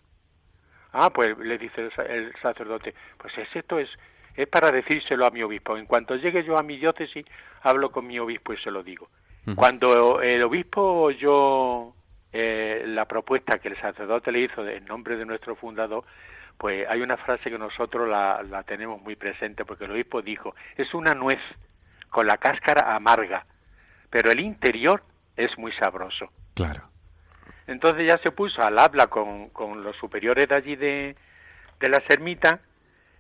Ah, 0.92 1.10
pues 1.10 1.38
le 1.38 1.58
dice 1.58 1.90
el, 2.10 2.34
sacerdote, 2.42 2.94
pues 3.18 3.32
es 3.38 3.48
esto 3.56 3.80
es, 3.80 3.88
es 4.36 4.50
para 4.50 4.72
decírselo 4.72 5.26
a 5.26 5.32
mi 5.32 5.42
obispo. 5.42 5.78
En 5.78 5.86
cuanto 5.86 6.18
llegue 6.18 6.44
yo 6.44 6.58
a 6.58 6.64
mi 6.64 6.76
diócesis, 6.76 7.26
hablo 7.62 7.92
con 7.92 8.06
mi 8.06 8.20
obispo 8.20 8.52
y 8.52 8.58
se 8.58 8.72
lo 8.72 8.84
digo. 8.84 9.08
Cuando 9.56 10.22
el 10.22 10.44
obispo 10.44 10.82
oyó 10.82 11.94
eh, 12.34 12.84
la 12.86 13.06
propuesta 13.06 13.60
que 13.60 13.70
el 13.70 13.80
sacerdote 13.80 14.32
le 14.32 14.42
hizo 14.42 14.68
en 14.68 14.86
nombre 14.86 15.16
de 15.16 15.26
nuestro 15.26 15.56
fundador, 15.56 16.04
pues 16.58 16.88
hay 16.90 17.02
una 17.02 17.18
frase 17.18 17.50
que 17.50 17.58
nosotros 17.58 18.10
la, 18.10 18.44
la 18.44 18.64
tenemos 18.64 19.02
muy 19.02 19.16
presente, 19.16 19.64
porque 19.64 19.86
el 19.86 19.92
obispo 19.92 20.22
dijo, 20.22 20.56
es 20.76 20.94
una 20.94 21.14
nuez 21.14 21.40
con 22.10 22.28
la 22.28 22.38
cáscara 22.38 22.96
amarga, 22.96 23.46
pero 24.10 24.32
el 24.32 24.40
interior 24.40 25.02
es 25.36 25.58
muy 25.58 25.72
sabroso. 25.74 26.30
Claro. 26.56 26.84
Entonces 27.68 28.08
ya 28.08 28.18
se 28.24 28.32
puso 28.32 28.62
al 28.62 28.80
habla 28.80 29.08
con, 29.08 29.50
con 29.50 29.84
los 29.84 29.96
superiores 29.98 30.48
de 30.50 30.56
allí 30.56 30.76
de, 30.76 31.16
de 31.80 31.90
la 31.90 32.02
ermita, 32.10 32.60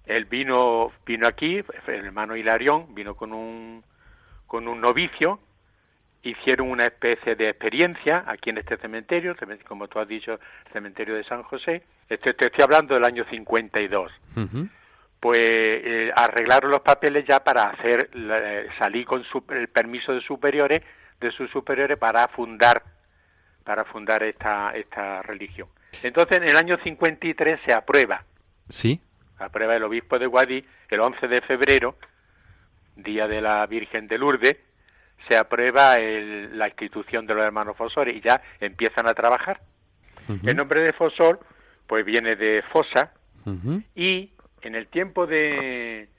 él 0.05 0.25
vino, 0.25 0.91
vino 1.05 1.27
aquí, 1.27 1.63
el 1.87 2.05
hermano 2.05 2.35
Hilarión, 2.35 2.95
vino 2.95 3.15
con 3.15 3.33
un, 3.33 3.83
con 4.45 4.67
un 4.67 4.79
novicio, 4.79 5.39
hicieron 6.23 6.69
una 6.69 6.85
especie 6.85 7.35
de 7.35 7.49
experiencia 7.49 8.23
aquí 8.27 8.49
en 8.49 8.57
este 8.57 8.77
cementerio, 8.77 9.35
como 9.67 9.87
tú 9.87 9.99
has 9.99 10.07
dicho, 10.07 10.33
el 10.33 10.73
cementerio 10.73 11.15
de 11.15 11.23
San 11.23 11.43
José. 11.43 11.83
Este, 12.09 12.33
te 12.33 12.45
estoy 12.45 12.63
hablando 12.63 12.93
del 12.93 13.05
año 13.05 13.25
52. 13.29 14.11
Pues 15.19 15.39
eh, 15.39 16.11
arreglaron 16.15 16.71
los 16.71 16.81
papeles 16.81 17.25
ya 17.27 17.43
para 17.43 17.63
hacer 17.63 18.09
salir 18.77 19.05
con 19.05 19.23
el 19.49 19.67
permiso 19.67 20.13
de 20.13 20.21
superiores, 20.21 20.83
de 21.19 21.31
sus 21.31 21.49
superiores 21.49 21.97
para 21.97 22.27
fundar 22.27 22.83
para 23.63 23.83
fundar 23.85 24.23
esta 24.23 24.71
esta 24.71 25.21
religión. 25.23 25.67
Entonces, 26.03 26.37
en 26.37 26.49
el 26.49 26.55
año 26.55 26.77
53 26.83 27.59
se 27.65 27.73
aprueba. 27.73 28.23
Sí. 28.69 29.01
Aprueba 29.39 29.75
el 29.75 29.83
obispo 29.83 30.19
de 30.19 30.27
Guadí 30.27 30.65
el 30.89 30.99
11 30.99 31.27
de 31.27 31.41
febrero, 31.41 31.95
día 32.95 33.27
de 33.27 33.41
la 33.41 33.65
Virgen 33.65 34.07
de 34.07 34.17
Lourdes, 34.17 34.57
se 35.27 35.37
aprueba 35.37 35.97
la 35.99 36.67
institución 36.67 37.25
de 37.25 37.33
los 37.33 37.43
hermanos 37.43 37.77
Fosores 37.77 38.15
y 38.15 38.21
ya 38.21 38.41
empiezan 38.59 39.07
a 39.07 39.13
trabajar. 39.13 39.61
El 40.43 40.57
nombre 40.57 40.81
de 40.81 40.93
Fosor 40.93 41.39
pues 41.87 42.05
viene 42.05 42.35
de 42.35 42.63
fosa 42.73 43.13
y 43.95 44.31
en 44.61 44.75
el 44.75 44.87
tiempo 44.87 45.25
de, 45.25 46.09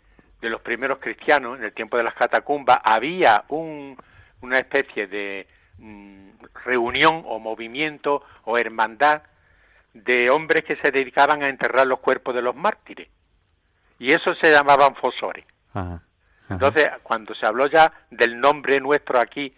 de, 0.41 0.49
los 0.49 0.63
primeros 0.63 0.99
cristianos, 0.99 1.59
en 1.59 1.65
el 1.65 1.75
tiempo 1.75 1.99
de 1.99 2.05
las 2.05 2.15
catacumbas, 2.15 2.79
había 2.83 3.45
un, 3.49 3.97
una 4.41 4.59
especie 4.59 5.07
de 5.07 5.47
mm, 5.79 6.31
reunión 6.65 7.23
o 7.27 7.39
movimiento 7.39 8.23
o 8.45 8.57
hermandad 8.57 9.23
de 9.93 10.31
hombres 10.31 10.65
que 10.65 10.77
se 10.77 10.91
dedicaban 10.91 11.43
a 11.43 11.49
enterrar 11.49 11.87
los 11.87 12.01
cuerpos 12.01 12.35
de 12.35 12.43
los 12.43 12.57
mártires. 12.57 13.09
Y 13.99 14.13
eso 14.13 14.35
se 14.41 14.51
llamaban 14.53 14.95
fosores. 14.95 15.45
Entonces, 16.51 16.89
cuando 17.03 17.35
se 17.35 17.47
habló 17.47 17.67
ya 17.67 17.93
del 18.11 18.41
nombre 18.41 18.81
nuestro 18.81 19.19
aquí 19.19 19.55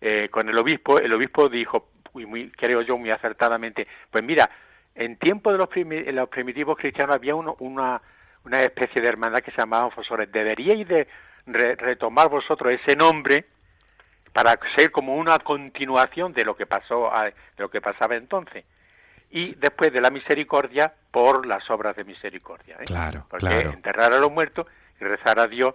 eh, 0.00 0.28
con 0.30 0.48
el 0.48 0.58
obispo, 0.58 0.98
el 0.98 1.14
obispo 1.14 1.48
dijo, 1.48 1.88
muy, 2.14 2.50
creo 2.50 2.82
yo 2.82 2.96
muy 2.96 3.10
acertadamente, 3.10 3.86
pues 4.10 4.24
mira, 4.24 4.50
en 4.94 5.16
tiempo 5.16 5.52
de 5.52 5.58
los, 5.58 5.68
los 6.14 6.28
primitivos 6.28 6.76
cristianos 6.78 7.16
había 7.16 7.34
uno, 7.34 7.56
una, 7.60 8.00
una 8.44 8.60
especie 8.60 9.02
de 9.02 9.08
hermandad 9.08 9.40
que 9.40 9.52
se 9.52 9.60
llamaban 9.60 9.90
fosores. 9.90 10.32
Deberíais 10.32 10.88
de 10.88 11.06
retomar 11.46 12.28
vosotros 12.28 12.72
ese 12.72 12.96
nombre 12.96 13.44
para 14.36 14.58
ser 14.76 14.90
como 14.90 15.16
una 15.16 15.38
continuación 15.38 16.34
de 16.34 16.44
lo 16.44 16.54
que 16.54 16.66
pasó, 16.66 17.10
de 17.24 17.32
lo 17.56 17.70
que 17.70 17.80
pasaba 17.80 18.16
entonces. 18.16 18.66
Y 19.30 19.54
después 19.54 19.90
de 19.92 20.00
la 20.02 20.10
misericordia 20.10 20.92
por 21.10 21.46
las 21.46 21.68
obras 21.70 21.96
de 21.96 22.04
misericordia. 22.04 22.76
¿eh? 22.80 22.84
Claro, 22.84 23.26
Porque 23.30 23.46
claro. 23.46 23.70
enterrar 23.70 24.12
a 24.12 24.18
los 24.18 24.30
muertos 24.30 24.66
y 25.00 25.04
rezar 25.04 25.40
a 25.40 25.46
Dios 25.46 25.74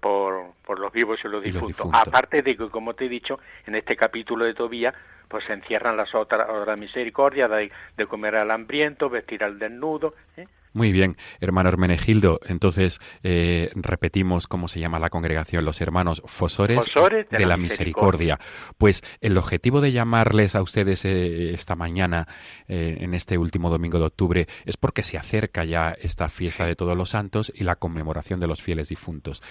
por, 0.00 0.54
por 0.64 0.78
los 0.78 0.92
vivos 0.92 1.18
y 1.24 1.28
los 1.28 1.42
difuntos. 1.42 1.88
Aparte 1.92 2.42
de 2.42 2.56
que, 2.56 2.68
como 2.70 2.94
te 2.94 3.06
he 3.06 3.08
dicho, 3.08 3.38
en 3.66 3.76
este 3.76 3.96
capítulo 3.96 4.44
de 4.44 4.54
Tobías, 4.54 4.94
pues 5.28 5.44
se 5.44 5.52
encierran 5.52 5.96
las 5.96 6.14
otras, 6.14 6.48
otras 6.50 6.78
misericordias 6.78 7.50
de, 7.50 7.70
de, 7.96 8.06
comer 8.06 8.36
al 8.36 8.50
hambriento, 8.50 9.08
vestir 9.08 9.44
al 9.44 9.58
desnudo. 9.58 10.14
¿eh? 10.36 10.46
Muy 10.72 10.92
bien, 10.92 11.16
hermano 11.40 11.68
Hermenegildo. 11.68 12.40
Entonces, 12.46 13.00
eh, 13.22 13.70
repetimos 13.74 14.46
cómo 14.46 14.68
se 14.68 14.78
llama 14.78 15.00
la 15.00 15.10
congregación, 15.10 15.64
los 15.64 15.80
hermanos 15.80 16.22
Fosores, 16.26 16.86
de, 17.30 17.46
la, 17.46 17.56
misericordia. 17.56 18.38
Pues 18.78 19.02
el 19.20 19.36
objetivo 19.36 19.80
de 19.80 19.90
llamarles 19.90 20.54
a 20.54 20.62
ustedes 20.62 21.04
eh, 21.04 21.52
esta 21.52 21.74
mañana, 21.74 22.28
eh, 22.68 22.98
en 23.00 23.14
este 23.14 23.36
último 23.36 23.68
domingo 23.68 23.98
de 23.98 24.04
octubre, 24.04 24.46
es 24.64 24.76
porque 24.76 25.02
se 25.02 25.18
acerca 25.18 25.64
ya 25.64 25.90
esta 26.00 26.28
fiesta 26.28 26.66
de 26.66 26.76
todos 26.76 26.96
los 26.96 27.10
santos 27.10 27.52
y 27.54 27.64
la 27.64 27.76
conmemoración 27.76 28.38
de 28.38 28.46
los 28.46 28.62
fieles 28.62 28.88
difuntos 28.88 29.42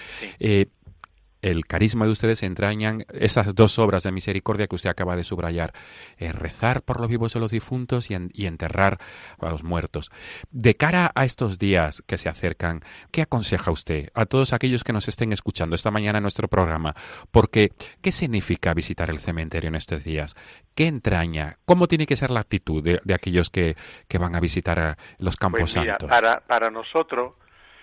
el 1.42 1.66
carisma 1.66 2.06
de 2.06 2.12
ustedes 2.12 2.42
entrañan 2.42 3.04
esas 3.12 3.54
dos 3.54 3.78
obras 3.78 4.02
de 4.02 4.12
misericordia 4.12 4.66
que 4.66 4.76
usted 4.76 4.90
acaba 4.90 5.16
de 5.16 5.24
subrayar, 5.24 5.72
eh, 6.18 6.32
rezar 6.32 6.82
por 6.82 7.00
los 7.00 7.08
vivos 7.08 7.34
y 7.34 7.38
los 7.38 7.50
difuntos 7.50 8.10
y, 8.10 8.16
y, 8.32 8.46
enterrar 8.46 8.98
a 9.38 9.50
los 9.50 9.64
muertos. 9.64 10.10
De 10.50 10.76
cara 10.76 11.10
a 11.14 11.24
estos 11.24 11.58
días 11.58 12.02
que 12.06 12.18
se 12.18 12.28
acercan, 12.28 12.82
¿qué 13.10 13.22
aconseja 13.22 13.70
usted 13.70 14.10
a 14.14 14.26
todos 14.26 14.52
aquellos 14.52 14.84
que 14.84 14.92
nos 14.92 15.08
estén 15.08 15.32
escuchando 15.32 15.74
esta 15.74 15.90
mañana 15.90 16.18
en 16.18 16.22
nuestro 16.22 16.48
programa? 16.48 16.94
Porque, 17.30 17.72
¿qué 18.02 18.12
significa 18.12 18.74
visitar 18.74 19.10
el 19.10 19.20
cementerio 19.20 19.68
en 19.68 19.74
estos 19.74 20.04
días? 20.04 20.34
¿Qué 20.74 20.86
entraña? 20.86 21.58
¿Cómo 21.64 21.88
tiene 21.88 22.06
que 22.06 22.16
ser 22.16 22.30
la 22.30 22.40
actitud 22.40 22.82
de, 22.82 23.14
aquellos 23.14 23.50
que, 23.50 23.76
que, 24.08 24.18
van 24.18 24.34
a 24.34 24.40
visitar 24.40 24.96
los 25.18 25.36
campos 25.36 25.60
pues 25.60 25.70
santos? 25.72 26.08
Para, 26.08 26.40
para 26.40 26.70
nosotros, 26.70 27.34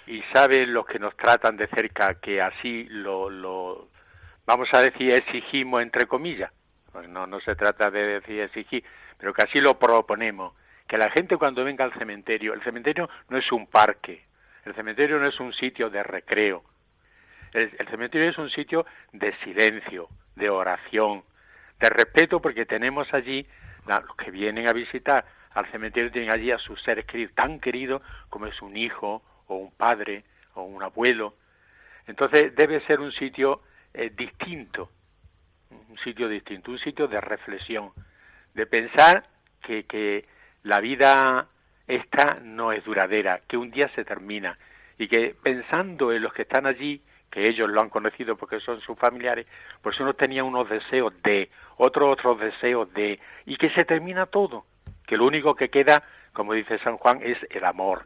y 0.07 0.23
saben 0.33 0.73
los 0.73 0.85
que 0.85 0.99
nos 0.99 1.15
tratan 1.15 1.57
de 1.57 1.67
cerca 1.67 2.15
que 2.15 2.41
así 2.41 2.85
lo, 2.89 3.29
lo 3.29 3.89
vamos 4.45 4.69
a 4.73 4.81
decir 4.81 5.11
exigimos 5.11 5.81
entre 5.81 6.07
comillas. 6.07 6.51
Pues 6.91 7.07
no 7.09 7.27
no 7.27 7.39
se 7.41 7.55
trata 7.55 7.91
de 7.91 8.19
decir 8.19 8.41
exigir 8.41 8.83
pero 9.17 9.33
que 9.33 9.43
así 9.43 9.59
lo 9.59 9.77
proponemos. 9.77 10.53
Que 10.87 10.97
la 10.97 11.11
gente 11.11 11.37
cuando 11.37 11.63
venga 11.63 11.83
al 11.83 11.93
cementerio 11.93 12.53
el 12.53 12.63
cementerio 12.63 13.09
no 13.29 13.37
es 13.37 13.51
un 13.51 13.67
parque 13.67 14.27
el 14.67 14.75
cementerio 14.75 15.17
no 15.17 15.27
es 15.27 15.39
un 15.39 15.53
sitio 15.53 15.89
de 15.89 16.03
recreo. 16.03 16.61
El, 17.53 17.71
cementerio 17.89 18.29
es 18.29 18.37
un 18.37 18.49
sitio 18.49 18.85
de 19.13 19.33
silencio 19.37 20.09
de 20.35 20.49
oración 20.49 21.23
de 21.79 21.89
respeto 21.89 22.41
porque 22.41 22.65
tenemos 22.65 23.07
allí 23.13 23.47
los 23.87 24.15
que 24.17 24.29
vienen 24.29 24.67
a 24.67 24.73
visitar 24.73 25.25
al 25.53 25.71
cementerio 25.71 26.11
tienen 26.11 26.33
allí 26.33 26.51
a 26.51 26.57
sus 26.57 26.81
seres 26.83 27.05
queridos 27.05 27.33
tan 27.33 27.59
queridos 27.61 28.01
como 28.29 28.47
es 28.47 28.61
un 28.61 28.75
hijo 28.75 29.23
o 29.47 29.55
un 29.55 29.71
padre 29.71 30.23
o 30.53 30.63
un 30.63 30.83
abuelo. 30.83 31.35
Entonces 32.05 32.55
debe 32.55 32.81
ser 32.85 32.99
un 32.99 33.11
sitio 33.11 33.61
eh, 33.93 34.11
distinto, 34.15 34.91
un 35.71 35.97
sitio 35.99 36.27
distinto, 36.27 36.71
un 36.71 36.79
sitio 36.79 37.07
de 37.07 37.19
reflexión, 37.19 37.91
de 38.53 38.65
pensar 38.65 39.25
que, 39.61 39.83
que 39.85 40.25
la 40.63 40.79
vida 40.79 41.47
esta 41.87 42.39
no 42.41 42.71
es 42.71 42.83
duradera, 42.83 43.41
que 43.47 43.57
un 43.57 43.71
día 43.71 43.89
se 43.95 44.03
termina 44.03 44.57
y 44.97 45.07
que 45.07 45.35
pensando 45.41 46.11
en 46.11 46.21
los 46.21 46.33
que 46.33 46.41
están 46.41 46.65
allí, 46.65 47.01
que 47.31 47.47
ellos 47.47 47.69
lo 47.69 47.81
han 47.81 47.89
conocido 47.89 48.35
porque 48.35 48.59
son 48.59 48.81
sus 48.81 48.97
familiares, 48.97 49.47
pues 49.81 49.99
uno 49.99 50.13
tenía 50.13 50.43
unos 50.43 50.69
deseos 50.69 51.13
de, 51.23 51.49
otros 51.77 52.13
otros 52.13 52.39
deseos 52.39 52.91
de, 52.93 53.19
y 53.45 53.57
que 53.57 53.69
se 53.71 53.85
termina 53.85 54.25
todo, 54.25 54.65
que 55.05 55.17
lo 55.17 55.25
único 55.25 55.55
que 55.55 55.69
queda, 55.69 56.03
como 56.33 56.53
dice 56.53 56.79
San 56.79 56.97
Juan, 56.97 57.21
es 57.23 57.37
el 57.49 57.63
amor, 57.63 58.05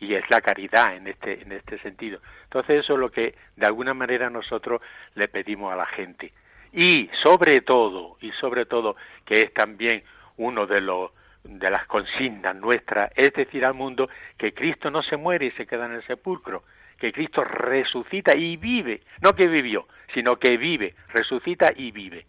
y 0.00 0.14
es 0.14 0.24
la 0.30 0.40
caridad 0.40 0.94
en 0.94 1.08
este 1.08 1.42
en 1.42 1.52
este 1.52 1.78
sentido. 1.80 2.20
Entonces 2.44 2.84
eso 2.84 2.94
es 2.94 2.98
lo 3.00 3.10
que 3.10 3.34
de 3.56 3.66
alguna 3.66 3.94
manera 3.94 4.30
nosotros 4.30 4.80
le 5.14 5.28
pedimos 5.28 5.72
a 5.72 5.76
la 5.76 5.86
gente. 5.86 6.32
Y 6.72 7.10
sobre 7.22 7.60
todo, 7.62 8.18
y 8.20 8.30
sobre 8.32 8.66
todo 8.66 8.96
que 9.24 9.40
es 9.40 9.54
también 9.54 10.02
uno 10.36 10.66
de 10.66 10.80
los 10.80 11.10
de 11.44 11.70
las 11.70 11.86
consignas 11.86 12.54
nuestras, 12.56 13.10
es 13.16 13.32
decir 13.32 13.64
al 13.64 13.74
mundo 13.74 14.08
que 14.36 14.52
Cristo 14.52 14.90
no 14.90 15.02
se 15.02 15.16
muere 15.16 15.46
y 15.46 15.50
se 15.52 15.66
queda 15.66 15.86
en 15.86 15.92
el 15.92 16.06
sepulcro, 16.06 16.64
que 16.98 17.12
Cristo 17.12 17.42
resucita 17.44 18.36
y 18.36 18.56
vive, 18.56 19.02
no 19.22 19.32
que 19.32 19.48
vivió, 19.48 19.86
sino 20.12 20.36
que 20.36 20.56
vive, 20.56 20.94
resucita 21.08 21.70
y 21.74 21.90
vive. 21.90 22.26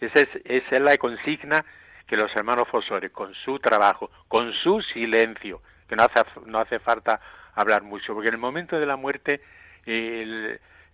Esa 0.00 0.20
es, 0.20 0.28
esa 0.44 0.76
es 0.76 0.80
la 0.80 0.96
consigna 0.96 1.64
que 2.06 2.16
los 2.16 2.34
hermanos 2.34 2.68
Fosores, 2.68 3.12
con 3.12 3.34
su 3.34 3.58
trabajo, 3.60 4.10
con 4.26 4.52
su 4.52 4.82
silencio, 4.82 5.62
que 5.90 5.96
no 5.96 6.04
hace, 6.04 6.22
no 6.46 6.60
hace 6.60 6.78
falta 6.78 7.20
hablar 7.54 7.82
mucho, 7.82 8.14
porque 8.14 8.28
en 8.28 8.34
el 8.34 8.40
momento 8.40 8.78
de 8.78 8.86
la 8.86 8.94
muerte, 8.94 9.40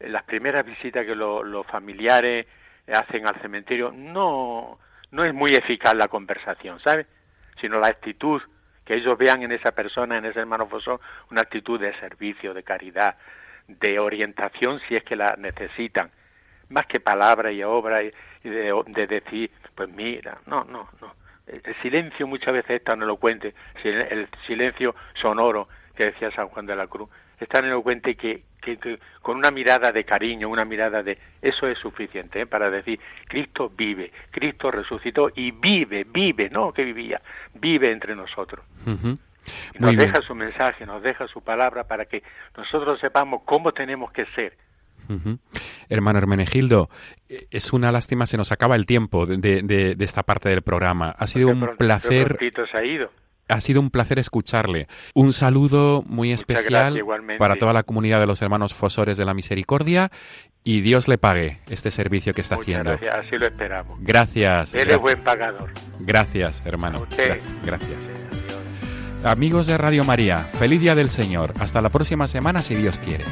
las 0.01 0.25
primeras 0.25 0.65
visitas 0.65 1.05
que 1.05 1.15
los 1.15 1.67
familiares 1.67 2.47
hacen 2.91 3.29
al 3.29 3.39
cementerio, 3.43 3.93
no, 3.93 4.79
no 5.11 5.23
es 5.23 5.35
muy 5.35 5.53
eficaz 5.53 5.95
la 5.95 6.09
conversación, 6.09 6.81
¿sabe? 6.81 7.07
Sino 7.61 7.79
la 7.79 7.89
actitud, 7.89 8.41
que 8.87 8.95
ellos 8.95 9.19
vean 9.19 9.43
en 9.43 9.53
esa 9.53 9.73
persona, 9.73 10.17
en 10.17 10.25
ese 10.25 10.41
hermano 10.41 10.67
Fosón, 10.67 10.99
una 11.31 11.43
actitud 11.43 11.79
de 11.79 11.93
servicio, 12.01 12.55
de 12.55 12.63
caridad, 12.63 13.17
de 13.69 13.99
orientación 13.99 14.81
si 14.89 14.97
es 14.97 15.05
que 15.05 15.17
la 15.17 15.35
necesitan, 15.37 16.11
más 16.71 16.87
que 16.87 17.01
palabra 17.01 17.53
y 17.53 17.63
obra 17.63 18.03
y, 18.03 18.13
de, 18.45 18.73
de 18.87 19.07
decir, 19.07 19.51
pues 19.75 19.91
mira, 19.91 20.39
no, 20.47 20.65
no, 20.65 20.89
no 21.03 21.26
el 21.47 21.63
silencio 21.83 22.27
muchas 22.27 22.53
veces 22.53 22.77
es 22.77 22.85
tan 22.85 23.03
elocuente, 23.03 23.55
el 23.85 24.29
silencio 24.47 24.95
sonoro 25.21 25.69
que 25.95 26.07
decía 26.07 26.31
San 26.33 26.49
Juan 26.49 26.67
de 26.67 26.77
la 26.77 26.87
Cruz, 26.87 27.09
es 27.41 27.49
tan 27.49 27.65
elocuente 27.65 28.15
que, 28.15 28.45
que, 28.61 28.99
con 29.21 29.37
una 29.37 29.51
mirada 29.51 29.93
de 29.93 30.05
cariño, 30.05 30.49
una 30.49 30.65
mirada 30.65 31.03
de... 31.03 31.19
Eso 31.43 31.67
es 31.67 31.79
suficiente 31.79 32.41
¿eh? 32.41 32.47
para 32.47 32.71
decir, 32.71 32.99
Cristo 33.29 33.71
vive, 33.77 34.11
Cristo 34.31 34.71
resucitó 34.71 35.31
y 35.35 35.51
vive, 35.51 36.05
vive, 36.05 36.49
no 36.49 36.73
que 36.73 36.85
vivía, 36.85 37.21
vive 37.55 37.93
entre 37.93 38.17
nosotros. 38.17 38.65
nos 39.79 39.97
deja 39.97 40.23
su 40.23 40.35
mensaje, 40.35 40.87
nos 40.87 41.03
deja 41.03 41.29
su 41.29 41.43
palabra 41.43 41.85
para 41.85 42.07
que 42.07 42.23
nosotros 42.57 42.99
sepamos 43.01 43.43
cómo 43.45 43.73
tenemos 43.73 44.11
que 44.13 44.25
ser 44.35 44.57
Hermano 45.89 46.19
Hermenegildo, 46.19 46.91
eh, 47.29 47.47
es 47.51 47.73
una 47.73 47.93
lástima, 47.93 48.27
se 48.27 48.37
nos 48.37 48.53
acaba 48.53 48.77
el 48.77 48.87
tiempo 48.87 49.27
de, 49.27 49.97
esta 50.01 50.23
parte 50.23 50.49
del 50.49 50.63
programa. 50.63 51.11
Ha 51.19 51.27
sido 51.27 51.49
un 51.49 51.77
placer. 51.77 52.39
ha 52.75 52.85
ido. 52.85 53.11
Ha 53.49 53.61
sido 53.61 53.81
un 53.81 53.91
placer 53.91 54.19
escucharle. 54.19 54.89
Un 55.15 55.33
saludo 55.33 56.03
muy 56.07 56.33
especial 56.33 57.01
para 57.39 57.57
toda 57.57 57.73
la 57.73 57.85
comunidad 57.85 58.19
de 58.19 58.27
los 58.27 58.43
hermanos 58.43 58.75
Fosores 58.75 59.17
de 59.17 59.25
la 59.25 59.35
Misericordia 59.35 60.11
y 60.65 60.81
Dios 60.81 61.07
le 61.07 61.17
pague 61.17 61.61
este 61.69 61.93
servicio 61.93 62.35
que 62.35 62.41
está 62.41 62.57
haciendo. 62.57 62.91
Gracias, 62.91 63.15
así 63.15 63.37
lo 63.37 63.47
esperamos. 63.47 63.99
Gracias. 64.01 64.75
Él 64.75 64.91
es 64.91 64.99
buen 64.99 65.23
pagador. 65.23 65.71
Gracias, 66.01 66.67
hermano. 66.67 67.07
Gracias. 67.65 68.11
Amigos 69.23 69.69
de 69.69 69.79
Radio 69.79 70.05
María, 70.05 70.41
feliz 70.41 70.81
día 70.81 70.97
del 70.97 71.11
Señor. 71.11 71.53
Hasta 71.61 71.81
la 71.81 71.89
próxima 71.89 72.27
semana 72.27 72.63
si 72.63 72.75
Dios 72.75 72.99
quiere. 72.99 73.25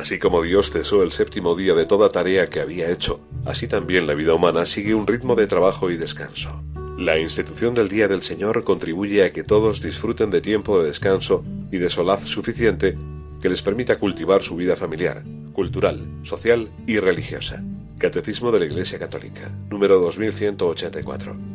Así 0.00 0.18
como 0.18 0.40
Dios 0.40 0.70
cesó 0.70 1.02
el 1.02 1.12
séptimo 1.12 1.54
día 1.54 1.74
de 1.74 1.84
toda 1.84 2.08
tarea 2.08 2.48
que 2.48 2.60
había 2.60 2.90
hecho, 2.90 3.20
así 3.44 3.68
también 3.68 4.06
la 4.06 4.14
vida 4.14 4.32
humana 4.32 4.64
sigue 4.64 4.94
un 4.94 5.06
ritmo 5.06 5.34
de 5.34 5.46
trabajo 5.46 5.90
y 5.90 5.98
descanso. 5.98 6.64
La 6.96 7.18
institución 7.18 7.74
del 7.74 7.90
Día 7.90 8.08
del 8.08 8.22
Señor 8.22 8.64
contribuye 8.64 9.22
a 9.22 9.30
que 9.30 9.42
todos 9.42 9.82
disfruten 9.82 10.30
de 10.30 10.40
tiempo 10.40 10.80
de 10.80 10.86
descanso 10.86 11.44
y 11.70 11.76
de 11.76 11.90
solaz 11.90 12.24
suficiente 12.24 12.96
que 13.42 13.50
les 13.50 13.60
permita 13.60 13.98
cultivar 13.98 14.42
su 14.42 14.56
vida 14.56 14.74
familiar, 14.74 15.22
cultural, 15.52 16.00
social 16.22 16.70
y 16.86 16.98
religiosa. 16.98 17.62
Catecismo 17.98 18.50
de 18.52 18.60
la 18.60 18.64
Iglesia 18.64 18.98
Católica, 18.98 19.50
número 19.68 20.00
2184. 20.00 21.49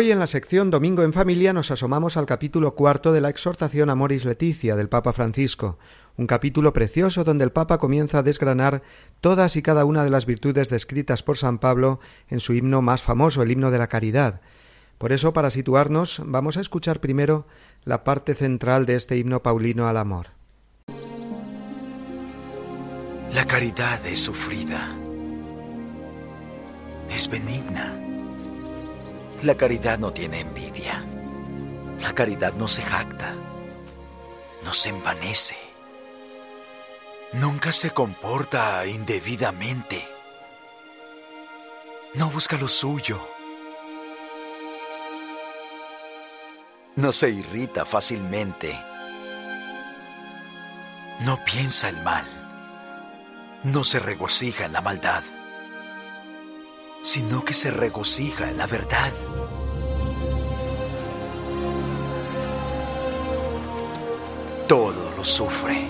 Hoy 0.00 0.10
en 0.10 0.18
la 0.18 0.26
sección 0.26 0.70
Domingo 0.70 1.02
en 1.02 1.12
Familia 1.12 1.52
nos 1.52 1.70
asomamos 1.70 2.16
al 2.16 2.24
capítulo 2.24 2.74
cuarto 2.74 3.12
de 3.12 3.20
la 3.20 3.28
exhortación 3.28 3.90
Amoris 3.90 4.24
Leticia 4.24 4.74
del 4.74 4.88
Papa 4.88 5.12
Francisco, 5.12 5.78
un 6.16 6.26
capítulo 6.26 6.72
precioso 6.72 7.22
donde 7.22 7.44
el 7.44 7.52
Papa 7.52 7.76
comienza 7.76 8.20
a 8.20 8.22
desgranar 8.22 8.80
todas 9.20 9.56
y 9.56 9.62
cada 9.62 9.84
una 9.84 10.02
de 10.02 10.08
las 10.08 10.24
virtudes 10.24 10.70
descritas 10.70 11.22
por 11.22 11.36
San 11.36 11.58
Pablo 11.58 12.00
en 12.30 12.40
su 12.40 12.54
himno 12.54 12.80
más 12.80 13.02
famoso, 13.02 13.42
el 13.42 13.50
himno 13.50 13.70
de 13.70 13.76
la 13.76 13.88
caridad. 13.88 14.40
Por 14.96 15.12
eso, 15.12 15.34
para 15.34 15.50
situarnos, 15.50 16.22
vamos 16.24 16.56
a 16.56 16.62
escuchar 16.62 17.00
primero 17.00 17.46
la 17.84 18.02
parte 18.02 18.34
central 18.34 18.86
de 18.86 18.96
este 18.96 19.18
himno 19.18 19.42
paulino 19.42 19.86
al 19.86 19.98
amor. 19.98 20.28
La 23.34 23.44
caridad 23.46 24.06
es 24.06 24.20
sufrida, 24.20 24.96
es 27.10 27.28
benigna. 27.28 28.09
La 29.42 29.54
caridad 29.54 29.98
no 29.98 30.10
tiene 30.10 30.40
envidia. 30.40 31.02
La 32.02 32.14
caridad 32.14 32.52
no 32.54 32.68
se 32.68 32.82
jacta, 32.82 33.34
no 34.64 34.74
se 34.74 34.90
envanece, 34.90 35.56
nunca 37.32 37.72
se 37.72 37.90
comporta 37.90 38.86
indebidamente, 38.86 40.06
no 42.14 42.30
busca 42.30 42.56
lo 42.56 42.68
suyo, 42.68 43.20
no 46.96 47.12
se 47.12 47.30
irrita 47.30 47.84
fácilmente, 47.84 48.78
no 51.20 51.42
piensa 51.44 51.90
el 51.90 52.02
mal, 52.02 52.24
no 53.64 53.84
se 53.84 54.00
regocija 54.00 54.64
en 54.64 54.72
la 54.72 54.80
maldad, 54.80 55.22
sino 57.02 57.44
que 57.44 57.54
se 57.54 57.70
regocija 57.70 58.48
en 58.48 58.58
la 58.58 58.66
verdad. 58.66 59.12
Todo 64.68 65.10
lo 65.16 65.24
sufre, 65.24 65.88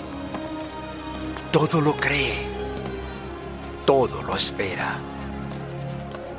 todo 1.51 1.81
lo 1.81 1.95
cree, 1.95 2.47
todo 3.85 4.23
lo 4.23 4.35
espera, 4.35 4.97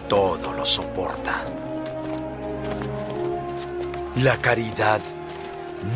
todo 0.09 0.53
lo 0.53 0.65
soporta. 0.65 1.45
La 4.17 4.37
caridad 4.39 5.01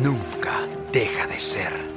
nunca 0.01 0.61
deja 0.91 1.27
de 1.27 1.39
ser. 1.39 1.96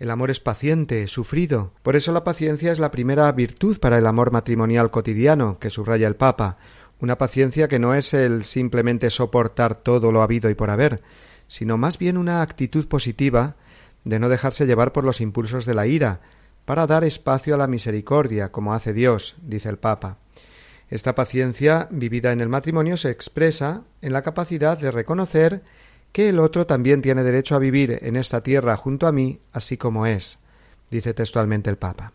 El 0.00 0.10
amor 0.10 0.30
es 0.30 0.40
paciente, 0.40 1.06
sufrido. 1.08 1.74
Por 1.82 1.94
eso 1.94 2.10
la 2.12 2.24
paciencia 2.24 2.72
es 2.72 2.78
la 2.78 2.90
primera 2.90 3.30
virtud 3.32 3.78
para 3.78 3.98
el 3.98 4.06
amor 4.06 4.32
matrimonial 4.32 4.90
cotidiano, 4.90 5.58
que 5.58 5.68
subraya 5.68 6.08
el 6.08 6.16
Papa. 6.16 6.56
Una 7.00 7.18
paciencia 7.18 7.68
que 7.68 7.78
no 7.78 7.92
es 7.92 8.14
el 8.14 8.44
simplemente 8.44 9.10
soportar 9.10 9.74
todo 9.74 10.10
lo 10.10 10.22
habido 10.22 10.48
y 10.48 10.54
por 10.54 10.70
haber, 10.70 11.02
sino 11.48 11.76
más 11.76 11.98
bien 11.98 12.16
una 12.16 12.40
actitud 12.40 12.88
positiva 12.88 13.56
de 14.04 14.18
no 14.18 14.30
dejarse 14.30 14.64
llevar 14.64 14.94
por 14.94 15.04
los 15.04 15.20
impulsos 15.20 15.66
de 15.66 15.74
la 15.74 15.86
ira, 15.86 16.22
para 16.64 16.86
dar 16.86 17.04
espacio 17.04 17.54
a 17.54 17.58
la 17.58 17.66
misericordia, 17.66 18.50
como 18.50 18.72
hace 18.72 18.94
Dios, 18.94 19.36
dice 19.42 19.68
el 19.68 19.76
Papa. 19.76 20.16
Esta 20.88 21.14
paciencia 21.14 21.88
vivida 21.90 22.32
en 22.32 22.40
el 22.40 22.48
matrimonio 22.48 22.96
se 22.96 23.10
expresa 23.10 23.84
en 24.00 24.14
la 24.14 24.22
capacidad 24.22 24.78
de 24.78 24.92
reconocer 24.92 25.62
que 26.12 26.28
el 26.28 26.38
otro 26.38 26.66
también 26.66 27.02
tiene 27.02 27.22
derecho 27.22 27.54
a 27.54 27.60
vivir 27.60 27.98
en 28.02 28.16
esta 28.16 28.42
tierra 28.42 28.76
junto 28.76 29.06
a 29.06 29.12
mí, 29.12 29.40
así 29.52 29.76
como 29.76 30.06
es, 30.06 30.38
dice 30.90 31.14
textualmente 31.14 31.70
el 31.70 31.76
Papa. 31.76 32.12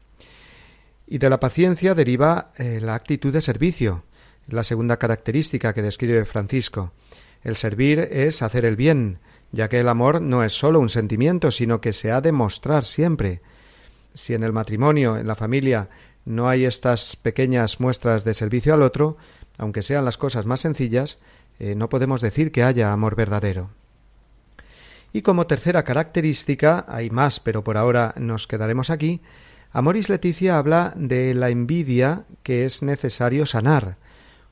Y 1.08 1.20
de 1.20 1.30
la 1.30 1.39
paciencia 1.39 1.93
deriva 1.93 2.52
eh, 2.58 2.80
la 2.82 2.96
actitud 2.96 3.32
de 3.32 3.41
servicio, 3.41 4.04
la 4.48 4.64
segunda 4.64 4.98
característica 4.98 5.74
que 5.74 5.82
describe 5.82 6.26
Francisco. 6.26 6.91
El 7.43 7.56
servir 7.56 8.00
es 8.00 8.41
hacer 8.41 8.66
el 8.66 8.76
bien, 8.76 9.20
ya 9.52 9.70
que 9.70 9.80
el 9.80 9.88
amor 9.88 10.22
no 10.22 10.43
es 10.43 10.54
sólo 10.54 10.80
un 10.80 10.89
sentimiento, 10.89 11.52
sino 11.52 11.80
que 11.80 11.93
se 11.93 12.12
ha 12.12 12.22
de 12.22 12.32
mostrar 12.32 12.84
siempre. 12.84 13.41
Si 14.14 14.34
en 14.34 14.43
el 14.43 14.52
matrimonio, 14.52 15.18
en 15.18 15.28
la 15.28 15.36
familia, 15.36 15.89
no 16.26 16.50
hay 16.50 16.66
estas 16.66 17.16
pequeñas 17.16 17.80
muestras 17.80 18.24
de 18.24 18.34
servicio 18.34 18.74
al 18.74 18.82
otro, 18.82 19.18
aunque 19.58 19.84
sean 19.84 20.06
las 20.06 20.18
cosas 20.18 20.46
más 20.46 20.62
sencillas, 20.62 21.20
eh, 21.60 21.76
no 21.76 21.88
podemos 21.88 22.22
decir 22.22 22.52
que 22.52 22.64
haya 22.64 22.91
amor 22.91 23.16
verdadero. 23.16 23.70
Y 25.16 25.22
como 25.22 25.47
tercera 25.47 25.84
característica, 25.84 26.84
hay 26.89 27.09
más, 27.09 27.39
pero 27.39 27.63
por 27.63 27.78
ahora 27.78 28.13
nos 28.18 28.47
quedaremos 28.47 28.89
aquí, 28.89 29.22
Amoris 29.72 30.09
Leticia 30.09 30.57
habla 30.57 30.91
de 30.97 31.34
la 31.34 31.49
envidia 31.49 32.26
que 32.43 32.66
es 32.66 32.84
necesario 32.84 33.45
sanar, 33.45 33.95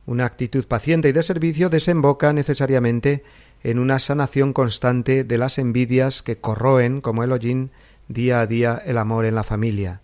una 0.05 0.24
actitud 0.24 0.66
paciente 0.66 1.09
y 1.09 1.11
de 1.11 1.22
servicio 1.22 1.70
desemboca 1.70 2.32
necesariamente 2.32 3.26
en 3.61 3.78
una 3.78 3.99
sanación 3.99 4.53
constante 4.53 5.26
de 5.26 5.38
las 5.38 5.57
envidias 5.57 6.24
que 6.24 6.38
corroen, 6.38 7.01
como 7.01 7.26
el 7.26 7.34
hollín, 7.34 7.72
día 8.07 8.39
a 8.39 8.47
día 8.47 8.82
el 8.86 8.97
amor 8.97 9.26
en 9.26 9.36
la 9.36 9.43
familia. 9.43 9.99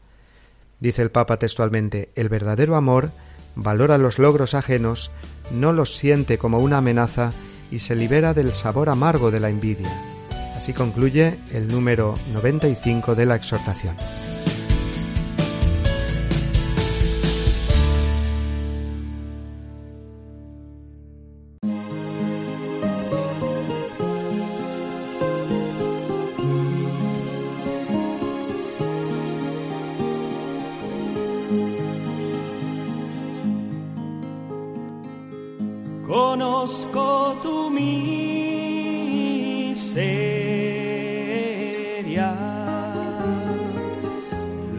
Dice 0.82 1.02
el 1.04 1.10
Papa 1.10 1.40
textualmente, 1.40 2.10
el 2.16 2.28
verdadero 2.28 2.76
amor 2.76 3.12
valora 3.56 3.98
los 3.98 4.20
logros 4.20 4.56
ajenos, 4.56 5.10
no 5.52 5.72
los 5.72 5.96
siente 5.96 6.38
como 6.38 6.60
una 6.60 6.80
amenaza 6.80 7.32
y 7.72 7.80
se 7.80 7.96
libera 7.96 8.34
del 8.34 8.52
sabor 8.52 8.90
amargo 8.90 9.32
de 9.32 9.40
la 9.40 9.50
envidia. 9.50 10.19
Así 10.60 10.74
concluye 10.74 11.40
el 11.54 11.70
número 11.70 12.16
95 12.34 13.16
de 13.16 13.26
la 13.26 13.38
exhortación. 13.38 13.96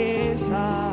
flaquezas. 0.00 0.90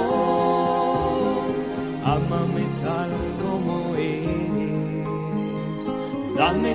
amame 2.02 2.66
tal 2.82 3.10
como 3.42 3.94
eres, 3.94 5.80
dame 6.36 6.74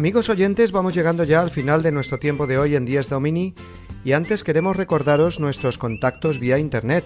Amigos 0.00 0.30
oyentes, 0.30 0.72
vamos 0.72 0.94
llegando 0.94 1.24
ya 1.24 1.42
al 1.42 1.50
final 1.50 1.82
de 1.82 1.92
nuestro 1.92 2.18
tiempo 2.18 2.46
de 2.46 2.56
hoy 2.56 2.74
en 2.74 2.86
Dies 2.86 3.10
Domini 3.10 3.54
y 4.02 4.12
antes 4.12 4.42
queremos 4.44 4.78
recordaros 4.78 5.40
nuestros 5.40 5.76
contactos 5.76 6.38
vía 6.38 6.58
Internet, 6.58 7.04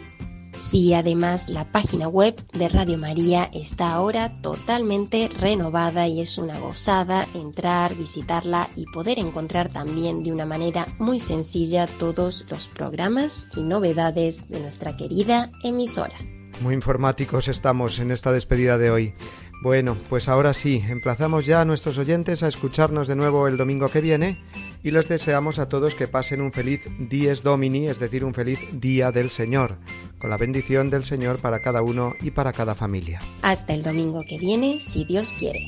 Sí, 0.58 0.94
además 0.94 1.48
la 1.48 1.72
página 1.72 2.08
web 2.08 2.36
de 2.52 2.68
Radio 2.68 2.98
María 2.98 3.50
está 3.54 3.94
ahora 3.94 4.42
totalmente 4.42 5.30
renovada 5.40 6.08
y 6.08 6.20
es 6.20 6.38
una 6.38 6.60
gozada 6.60 7.28
entrar, 7.34 7.96
visitarla 7.96 8.68
y 8.76 8.86
poder 8.86 9.20
encontrar 9.20 9.70
también 9.70 10.24
de 10.24 10.32
una 10.32 10.46
manera 10.46 10.88
muy 10.98 11.20
sencilla 11.20 11.88
todos 11.88 12.46
los 12.50 12.68
programas 12.68 13.48
y 13.56 13.62
novedades 13.62 14.48
de 14.50 14.60
nuestra 14.60 14.98
querida 14.98 15.52
emisora. 15.64 16.16
Muy 16.62 16.74
informáticos 16.74 17.48
estamos 17.48 18.00
en 18.00 18.12
esta 18.12 18.32
despedida 18.32 18.78
de 18.78 18.90
hoy. 18.90 19.14
Bueno, 19.62 19.96
pues 20.10 20.28
ahora 20.28 20.54
sí, 20.54 20.84
emplazamos 20.88 21.46
ya 21.46 21.62
a 21.62 21.66
nuestros 21.66 21.98
oyentes 21.98 22.44
a 22.44 22.48
escucharnos 22.48 23.08
de 23.08 23.16
nuevo 23.16 23.48
el 23.48 23.58
domingo 23.58 23.90
que 23.90 24.02
viene 24.02 24.44
y 24.84 24.92
les 24.92 25.08
deseamos 25.08 25.60
a 25.60 25.70
todos 25.70 25.96
que 25.96 26.08
pasen 26.08 26.42
un 26.42 26.52
feliz 26.52 26.82
Dies 27.00 27.44
Domini, 27.44 27.88
es 27.88 28.00
decir, 28.00 28.24
un 28.24 28.34
feliz 28.34 28.60
Día 28.72 29.12
del 29.12 29.30
Señor, 29.30 29.78
con 30.20 30.30
la 30.30 30.38
bendición 30.38 30.90
del 30.90 31.04
Señor 31.04 31.40
para 31.40 31.62
cada 31.62 31.82
uno 31.82 32.14
y 32.22 32.32
para 32.32 32.54
cada 32.54 32.76
familia. 32.76 33.22
Hasta 33.42 33.74
el 33.74 33.84
domingo 33.84 34.24
que 34.28 34.38
viene, 34.38 34.80
si 34.80 35.06
Dios 35.06 35.34
quiere. 35.34 35.68